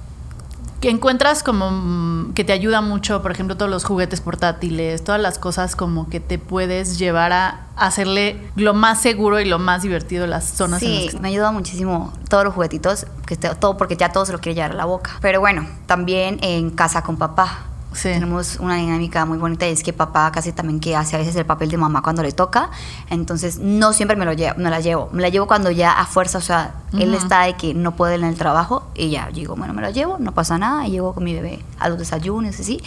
que 0.86 0.91
encuentras 0.91 1.41
como 1.41 1.71
mm, 1.71 2.34
que 2.36 2.43
te 2.43 2.54
ayuda 2.54 2.80
mucho, 2.80 3.24
por 3.24 3.32
ejemplo, 3.32 3.58
todos 3.58 3.71
los 3.71 3.84
juguetes 3.84 4.21
portátiles, 4.21 5.04
todas 5.04 5.19
las 5.19 5.39
cosas 5.39 5.76
como 5.76 6.10
que 6.12 6.19
te 6.19 6.38
puedes 6.38 7.00
llevar 7.00 7.34
a 7.34 7.65
hacerle 7.76 8.39
lo 8.56 8.76
más 8.76 9.02
seguro 9.02 9.39
y 9.39 9.45
lo 9.45 9.58
más 9.58 9.82
divertido 9.82 10.28
las 10.28 10.45
zonas 10.45 10.84
en 10.84 10.93
las 10.93 11.04
Sí, 11.06 11.10
que 11.10 11.19
me 11.19 11.30
ayuda 11.30 11.52
muchísimo 11.52 12.13
todos 12.30 12.43
los 12.43 12.54
juguetitos, 12.54 13.08
que 13.26 13.36
todo 13.36 13.78
porque 13.78 13.98
ya 13.98 14.12
todo 14.12 14.28
se 14.28 14.32
lo 14.32 14.38
quiere 14.38 14.54
llevar 14.54 14.74
a 14.74 14.76
la 14.76 14.86
boca. 14.86 15.10
Pero 15.21 15.39
bueno, 15.39 15.67
también 15.88 16.38
en 16.43 16.69
casa 16.69 17.02
con 17.02 17.17
papá. 17.17 17.65
Sí. 17.95 18.10
Tenemos 18.10 18.58
una 18.60 18.75
dinámica 18.75 19.25
muy 19.25 19.38
bonita 19.38 19.65
y 19.67 19.71
es 19.71 19.81
que 19.81 19.93
papá 19.93 20.29
casi 20.31 20.51
también 20.51 20.81
que 20.81 20.97
hace 20.97 21.15
a 21.15 21.19
veces 21.19 21.34
el 21.38 21.45
papel 21.45 21.69
de 21.69 21.77
mamá 21.77 22.01
cuando 22.01 22.21
le 22.23 22.34
toca, 22.34 22.69
entonces 23.10 23.58
no 23.58 23.93
siempre 23.93 24.17
me 24.17 24.25
lo 24.25 24.34
llevo, 24.34 24.55
me 24.58 24.69
la 24.69 24.81
llevo, 24.81 25.08
me 25.13 25.21
la 25.21 25.29
llevo 25.29 25.47
cuando 25.47 25.71
ya 25.71 25.93
a 25.93 26.05
fuerza, 26.05 26.39
o 26.39 26.41
sea, 26.41 26.75
él 26.91 27.10
Ujú. 27.13 27.17
está 27.17 27.43
de 27.43 27.53
que 27.55 27.73
no 27.73 27.95
puede 27.95 28.15
en 28.15 28.25
el 28.25 28.36
trabajo 28.36 28.84
y 28.95 29.12
ya 29.12 29.29
digo, 29.34 29.55
bueno, 29.55 29.73
me 29.73 29.81
lo 29.81 29.89
llevo, 29.91 30.17
no 30.19 30.34
pasa 30.34 30.58
nada, 30.58 30.86
y 30.86 30.91
llego 30.91 31.13
con 31.13 31.23
mi 31.23 31.34
bebé 31.34 31.63
a 31.79 31.88
los 31.88 31.97
desayunos 31.97 32.60
y 32.60 32.62
así, 32.62 32.84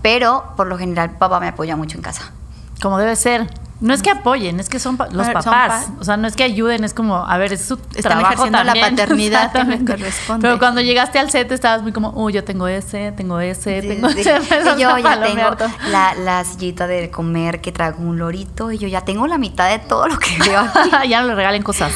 pero 0.00 0.44
por 0.56 0.68
lo 0.68 0.78
general 0.78 1.18
papá 1.18 1.40
me 1.40 1.48
apoya 1.48 1.74
mucho 1.74 1.96
en 1.96 2.02
casa. 2.02 2.30
Como 2.80 2.98
debe 2.98 3.16
ser. 3.16 3.50
No 3.78 3.92
es 3.92 4.00
que 4.02 4.10
apoyen, 4.10 4.58
es 4.58 4.70
que 4.70 4.78
son 4.78 4.96
pa- 4.96 5.08
los 5.10 5.26
Ah, 5.28 5.32
son 5.32 5.52
papás. 5.52 5.84
pa- 5.84 5.92
O 6.00 6.04
sea, 6.04 6.16
no 6.16 6.26
es 6.26 6.34
que 6.34 6.44
ayuden, 6.44 6.82
es 6.82 6.94
como, 6.94 7.16
a 7.26 7.36
ver, 7.36 7.52
es 7.52 7.62
su 7.66 7.74
Están 7.94 8.02
trabajo 8.20 8.32
ejerciendo 8.46 8.64
la 8.64 8.74
paternidad 8.80 9.52
que 9.52 9.84
corresponde. 9.84 10.40
Pero 10.42 10.58
cuando 10.58 10.80
llegaste 10.80 11.18
al 11.18 11.30
set 11.30 11.52
estabas 11.52 11.82
muy 11.82 11.92
como, 11.92 12.10
uy, 12.10 12.32
yo 12.32 12.42
tengo 12.42 12.68
ese, 12.68 13.12
tengo 13.12 13.38
ese, 13.38 13.82
Sí, 13.82 13.88
tengo 13.88 14.08
sí. 14.08 14.20
ese. 14.20 14.38
Y 14.76 14.80
yo 14.80 14.96
ya 14.98 15.20
tengo 15.22 15.56
la, 15.90 16.14
la 16.14 16.44
sillita 16.44 16.86
de 16.86 17.10
comer 17.10 17.60
que 17.60 17.70
trae 17.70 17.92
como 17.92 18.08
un 18.08 18.18
lorito 18.18 18.72
y 18.72 18.78
yo 18.78 18.88
ya 18.88 19.02
tengo 19.02 19.26
la 19.26 19.36
mitad 19.36 19.68
de 19.68 19.78
todo 19.78 20.08
lo 20.08 20.18
que 20.18 20.30
veo 20.38 20.60
aquí. 20.60 20.90
ya 21.08 21.20
no 21.20 21.28
le 21.28 21.34
regalen 21.34 21.62
cosas. 21.62 21.92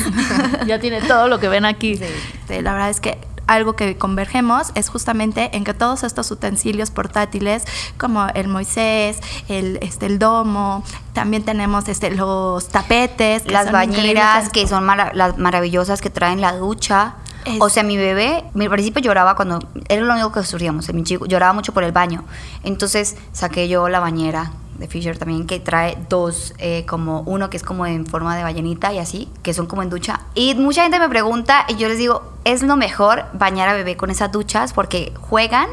ya 0.66 0.79
tiene 0.81 1.01
todo 1.01 1.29
lo 1.29 1.40
que 1.40 1.49
ven 1.49 1.64
aquí. 1.64 1.93
Este, 1.93 2.61
la 2.61 2.73
verdad 2.75 2.90
es 2.90 3.01
que 3.01 3.19
algo 3.50 3.74
que 3.74 3.96
convergemos 3.98 4.72
es 4.74 4.88
justamente 4.88 5.56
en 5.56 5.64
que 5.64 5.74
todos 5.74 6.02
estos 6.04 6.30
utensilios 6.30 6.90
portátiles 6.90 7.64
como 7.98 8.26
el 8.34 8.48
Moisés, 8.48 9.18
el, 9.48 9.78
este, 9.82 10.06
el 10.06 10.18
domo, 10.18 10.84
también 11.12 11.42
tenemos 11.44 11.88
este, 11.88 12.10
los 12.10 12.68
tapetes, 12.68 13.42
que 13.42 13.52
las 13.52 13.66
bañeras 13.72 14.48
que 14.50 14.66
son 14.66 14.86
las 14.86 15.38
maravillosas 15.38 16.00
que 16.00 16.10
traen 16.10 16.40
la 16.40 16.52
ducha. 16.56 17.14
Es- 17.44 17.56
O 17.60 17.68
sea, 17.70 17.82
mi 17.82 17.96
bebé, 17.96 18.44
mi 18.54 18.68
principio 18.68 19.00
lloraba 19.00 19.34
cuando 19.34 19.58
era 19.88 20.02
lo 20.02 20.12
único 20.12 20.30
que 20.30 20.44
sufríamos, 20.44 20.92
mi 20.92 21.02
chico 21.04 21.24
lloraba 21.26 21.52
mucho 21.54 21.72
por 21.72 21.84
el 21.84 21.92
baño. 21.92 22.22
Entonces 22.64 23.16
saqué 23.32 23.66
yo 23.66 23.88
la 23.88 23.98
bañera 23.98 24.52
de 24.78 24.87
Fisher 24.88 25.18
también 25.18 25.46
que 25.46 25.61
trae 25.61 25.98
dos, 26.09 26.54
eh, 26.59 26.85
como 26.87 27.20
uno 27.22 27.50
que 27.50 27.56
es 27.56 27.62
como 27.62 27.85
en 27.87 28.06
forma 28.06 28.37
de 28.37 28.42
ballenita 28.42 28.92
y 28.92 28.98
así, 28.98 29.28
que 29.42 29.52
son 29.54 29.66
como 29.66 29.83
en 29.83 29.90
ducha. 29.90 30.20
Y 30.35 30.54
mucha 30.54 30.83
gente 30.83 30.98
me 30.98 31.09
pregunta 31.09 31.66
y 31.68 31.76
yo 31.76 31.88
les 31.88 31.98
digo, 31.98 32.22
es 32.44 32.62
lo 32.62 32.76
mejor 32.76 33.24
bañar 33.35 33.68
a 33.68 33.74
bebé 33.74 33.96
con 33.96 34.11
esas 34.11 34.33
duchas 34.33 34.72
porque 34.72 35.12
juegan 35.20 35.68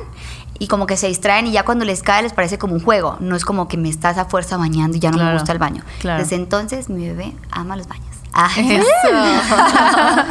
y 0.60 0.68
como 0.68 0.88
que 0.88 0.98
se 0.98 1.08
distraen 1.08 1.48
y 1.48 1.52
ya 1.52 1.64
cuando 1.64 1.86
les 1.86 2.02
cae 2.04 2.24
les 2.24 2.34
parece 2.34 2.58
como 2.58 2.74
un 2.74 2.84
juego, 2.84 3.16
no 3.20 3.36
es 3.36 3.46
como 3.46 3.68
que 3.68 3.78
me 3.78 3.90
estás 3.90 4.18
a 4.18 4.26
fuerza 4.26 4.58
bañando 4.58 4.98
y 4.98 5.00
ya 5.00 5.12
no 5.12 5.18
me 5.18 5.24
Claro, 5.24 5.38
gusta 5.38 5.52
el 5.54 5.60
baño. 5.60 5.84
claro. 6.00 6.22
Desde 6.22 6.36
entonces 6.36 6.90
mi 6.90 7.08
bebé 7.08 7.34
ama 7.52 7.78
los 7.78 7.88
baños. 7.88 8.08
Ah. 8.40 8.52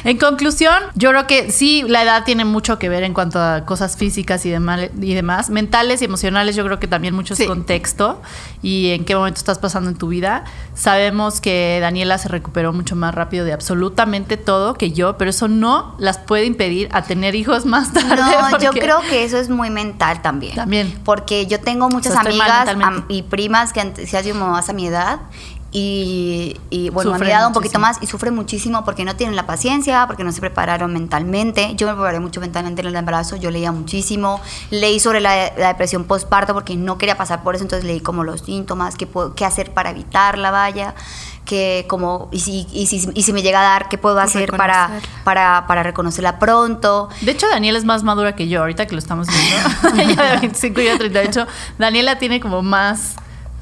en 0.04 0.16
conclusión, 0.18 0.74
yo 0.94 1.10
creo 1.10 1.26
que 1.26 1.52
sí, 1.52 1.84
la 1.86 2.02
edad 2.02 2.24
tiene 2.24 2.44
mucho 2.44 2.78
que 2.78 2.88
ver 2.88 3.02
en 3.02 3.12
cuanto 3.14 3.38
a 3.40 3.64
cosas 3.66 3.96
físicas 3.96 4.46
y, 4.46 4.50
demás, 4.50 4.88
y 5.00 5.14
demás. 5.14 5.50
Mentales 5.50 6.00
y 6.02 6.06
emocionales, 6.06 6.56
yo 6.56 6.64
creo 6.64 6.78
que 6.80 6.86
también 6.88 7.14
mucho 7.14 7.34
es 7.34 7.38
Sí. 7.38 7.46
contexto 7.46 8.20
y 8.62 8.90
en 8.90 9.04
qué 9.04 9.14
momento 9.14 9.38
estás 9.38 9.58
pasando 9.58 9.90
en 9.90 9.96
tu 9.96 10.08
vida. 10.08 10.44
Sabemos 10.74 11.40
que 11.40 11.78
Daniela 11.80 12.18
se 12.18 12.28
recuperó 12.28 12.72
mucho 12.72 12.96
más 12.96 13.14
rápido 13.14 13.44
de 13.44 13.52
absolutamente 13.52 14.36
todo 14.36 14.74
que 14.74 14.92
yo, 14.92 15.16
pero 15.18 15.30
eso 15.30 15.48
no 15.48 15.94
las 15.98 16.18
puede 16.18 16.44
impedir 16.46 16.88
a 16.92 17.02
tener 17.02 17.34
hijos 17.34 17.66
más 17.66 17.92
tarde. 17.92 18.16
No, 18.22 18.58
yo 18.58 18.70
creo 18.72 19.00
que 19.02 19.24
eso 19.24 19.36
es 19.38 19.48
muy 19.50 19.70
mental 19.70 20.22
también. 20.22 20.54
También. 20.54 20.98
Porque 21.04 21.46
yo 21.46 21.60
tengo 21.60 21.88
muchas 21.88 22.12
O 22.12 22.20
sea, 22.20 22.22
amigas 22.22 22.68
am- 22.68 23.04
y 23.08 23.22
primas 23.22 23.72
que 23.72 24.06
se 24.06 24.16
han 24.16 24.24
sido 24.24 24.36
mamás 24.36 24.68
a 24.68 24.72
mi 24.72 24.86
edad. 24.86 25.20
Y, 25.72 26.56
y, 26.68 26.90
bueno, 26.90 27.12
Sufren 27.12 27.30
edad 27.30 27.46
un 27.46 27.52
poquito 27.52 27.78
más 27.78 27.98
y 28.00 28.06
sufren 28.08 28.34
muchísimo 28.34 28.84
porque 28.84 29.04
no 29.04 29.14
tienen 29.14 29.36
la 29.36 29.46
paciencia, 29.46 30.04
porque 30.08 30.24
no 30.24 30.32
se 30.32 30.40
prepararon 30.40 30.92
mentalmente. 30.92 31.74
Yo 31.76 31.86
me 31.86 31.92
preparé 31.94 32.18
mucho 32.18 32.40
mentalmente 32.40 32.80
en 32.82 32.88
el 32.88 32.96
embarazo, 32.96 33.36
yo 33.36 33.52
leía 33.52 33.70
muchísimo, 33.70 34.40
leí 34.70 34.98
sobre 34.98 35.20
la, 35.20 35.52
la 35.56 35.68
depresión 35.68 36.04
postparto 36.04 36.54
porque 36.54 36.74
no 36.76 36.98
quería 36.98 37.16
pasar 37.16 37.44
por 37.44 37.54
eso, 37.54 37.62
entonces 37.62 37.84
leí 37.86 38.00
como 38.00 38.24
los 38.24 38.40
síntomas, 38.40 38.96
qué, 38.96 39.06
puedo- 39.06 39.34
qué 39.36 39.44
hacer 39.44 39.72
para 39.72 39.90
evitarla, 39.90 40.50
vaya, 40.50 40.96
que 41.44 41.84
como, 41.88 42.28
y 42.32 42.40
si, 42.40 42.66
y, 42.72 42.86
si, 42.86 43.08
y 43.14 43.22
si 43.22 43.32
me 43.32 43.42
llega 43.42 43.60
a 43.60 43.64
dar, 43.64 43.88
qué 43.88 43.96
puedo 43.96 44.18
hacer 44.18 44.50
para, 44.50 44.86
Reconocerla. 44.88 45.22
para, 45.24 45.66
para 45.68 45.82
reconocerla 45.84 46.38
pronto. 46.40 47.08
De 47.20 47.30
hecho, 47.30 47.48
Daniela 47.48 47.78
es 47.78 47.84
más 47.84 48.02
madura 48.02 48.34
que 48.34 48.48
yo, 48.48 48.60
ahorita 48.60 48.86
que 48.86 48.92
lo 48.94 48.98
estamos 48.98 49.28
viendo. 49.28 50.02
Ella 50.02 50.22
de 50.32 50.36
25 50.40 50.80
y 50.80 50.84
yo 50.86 50.90
de 50.92 50.98
38. 50.98 51.46
Daniela 51.78 52.18
tiene 52.18 52.40
como 52.40 52.62
más 52.62 53.14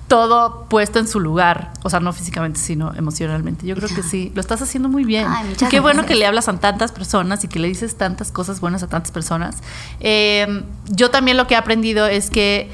todo 0.08 0.64
puesto 0.68 0.98
en 0.98 1.06
su 1.06 1.20
lugar. 1.20 1.72
O 1.82 1.90
sea, 1.90 2.00
no 2.00 2.12
físicamente, 2.12 2.58
sino 2.58 2.92
emocionalmente. 2.94 3.66
Yo 3.66 3.76
creo 3.76 3.88
que 3.88 4.02
sí, 4.02 4.32
lo 4.34 4.40
estás 4.40 4.60
haciendo 4.62 4.88
muy 4.88 5.04
bien. 5.04 5.26
Ay, 5.28 5.54
Qué 5.70 5.80
bueno 5.80 6.06
que 6.06 6.14
le 6.14 6.26
hablas 6.26 6.48
a 6.48 6.58
tantas 6.58 6.92
personas 6.92 7.44
y 7.44 7.48
que 7.48 7.58
le 7.58 7.68
dices 7.68 7.96
tantas 7.96 8.32
cosas 8.32 8.60
buenas 8.60 8.82
a 8.82 8.88
tantas 8.88 9.12
personas. 9.12 9.58
Eh, 10.00 10.64
yo 10.86 11.10
también 11.10 11.36
lo 11.36 11.46
que 11.46 11.54
he 11.54 11.56
aprendido 11.56 12.06
es 12.06 12.30
que 12.30 12.70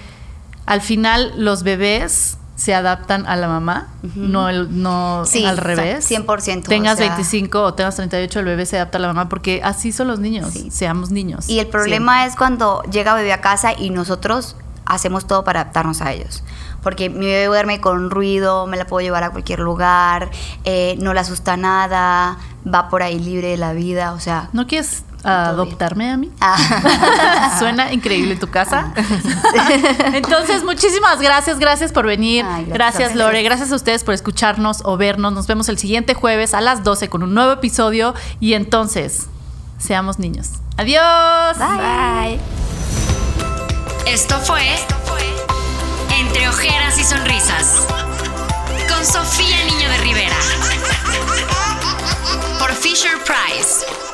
al 0.64 0.80
final 0.80 1.32
los 1.36 1.64
bebés 1.64 2.38
se 2.56 2.72
adaptan 2.72 3.26
a 3.26 3.34
la 3.34 3.48
mamá, 3.48 3.88
no, 4.14 4.48
el, 4.48 4.80
no 4.80 5.24
Sí, 5.26 5.44
al 5.44 5.56
revés. 5.56 6.08
100%, 6.08 6.68
Tengas 6.68 6.94
o 6.94 6.96
sea. 6.98 7.08
25 7.08 7.62
o 7.62 7.74
tengas 7.74 7.96
38, 7.96 8.38
el 8.38 8.44
bebé 8.44 8.64
se 8.64 8.76
adapta 8.76 8.98
a 8.98 9.00
la 9.00 9.08
mamá 9.08 9.28
porque 9.28 9.60
así 9.64 9.90
son 9.90 10.06
los 10.06 10.20
niños. 10.20 10.52
Sí. 10.52 10.70
Seamos 10.70 11.10
niños. 11.10 11.48
Y 11.48 11.58
el 11.58 11.66
problema 11.66 12.26
es 12.26 12.36
cuando 12.36 12.82
llega 12.84 13.14
bebé 13.14 13.32
a 13.32 13.40
casa 13.40 13.72
y 13.76 13.90
nosotros 13.90 14.54
hacemos 14.94 15.26
todo 15.26 15.44
para 15.44 15.60
adaptarnos 15.60 16.00
a 16.00 16.12
ellos. 16.12 16.42
Porque 16.82 17.08
mi 17.08 17.26
bebé 17.26 17.46
duerme 17.46 17.80
con 17.80 18.10
ruido, 18.10 18.66
me 18.66 18.76
la 18.76 18.86
puedo 18.86 19.04
llevar 19.04 19.24
a 19.24 19.30
cualquier 19.30 19.60
lugar, 19.60 20.30
eh, 20.64 20.96
no 21.00 21.14
le 21.14 21.20
asusta 21.20 21.56
nada, 21.56 22.38
va 22.66 22.88
por 22.88 23.02
ahí 23.02 23.18
libre 23.18 23.48
de 23.48 23.56
la 23.56 23.72
vida, 23.72 24.12
o 24.12 24.20
sea... 24.20 24.48
¿No 24.52 24.66
quieres 24.66 25.04
adoptarme 25.24 26.10
a 26.10 26.16
mí? 26.16 26.30
Ah. 26.40 27.56
Suena 27.58 27.92
increíble 27.92 28.36
tu 28.36 28.48
casa. 28.48 28.92
Entonces, 30.12 30.62
muchísimas 30.64 31.20
gracias, 31.20 31.58
gracias 31.58 31.92
por 31.92 32.06
venir. 32.06 32.44
Ay, 32.46 32.66
gracias 32.66 33.14
Lore, 33.14 33.42
gracias 33.42 33.72
a 33.72 33.76
ustedes 33.76 34.04
por 34.04 34.14
escucharnos 34.14 34.82
o 34.84 34.96
vernos. 34.96 35.32
Nos 35.32 35.46
vemos 35.46 35.68
el 35.68 35.78
siguiente 35.78 36.14
jueves 36.14 36.54
a 36.54 36.60
las 36.60 36.84
12 36.84 37.08
con 37.08 37.22
un 37.22 37.34
nuevo 37.34 37.52
episodio 37.52 38.14
y 38.40 38.54
entonces, 38.54 39.28
seamos 39.78 40.18
niños. 40.18 40.50
Adiós. 40.76 41.58
Bye. 41.58 42.63
Esto 44.06 44.38
fue 44.40 44.60
Entre 46.18 46.48
Ojeras 46.48 46.98
y 46.98 47.04
Sonrisas 47.04 47.86
con 48.88 49.04
Sofía 49.04 49.64
Niño 49.64 49.88
de 49.88 49.98
Rivera 49.98 50.36
por 52.58 52.72
Fisher 52.74 53.18
Price. 53.24 54.13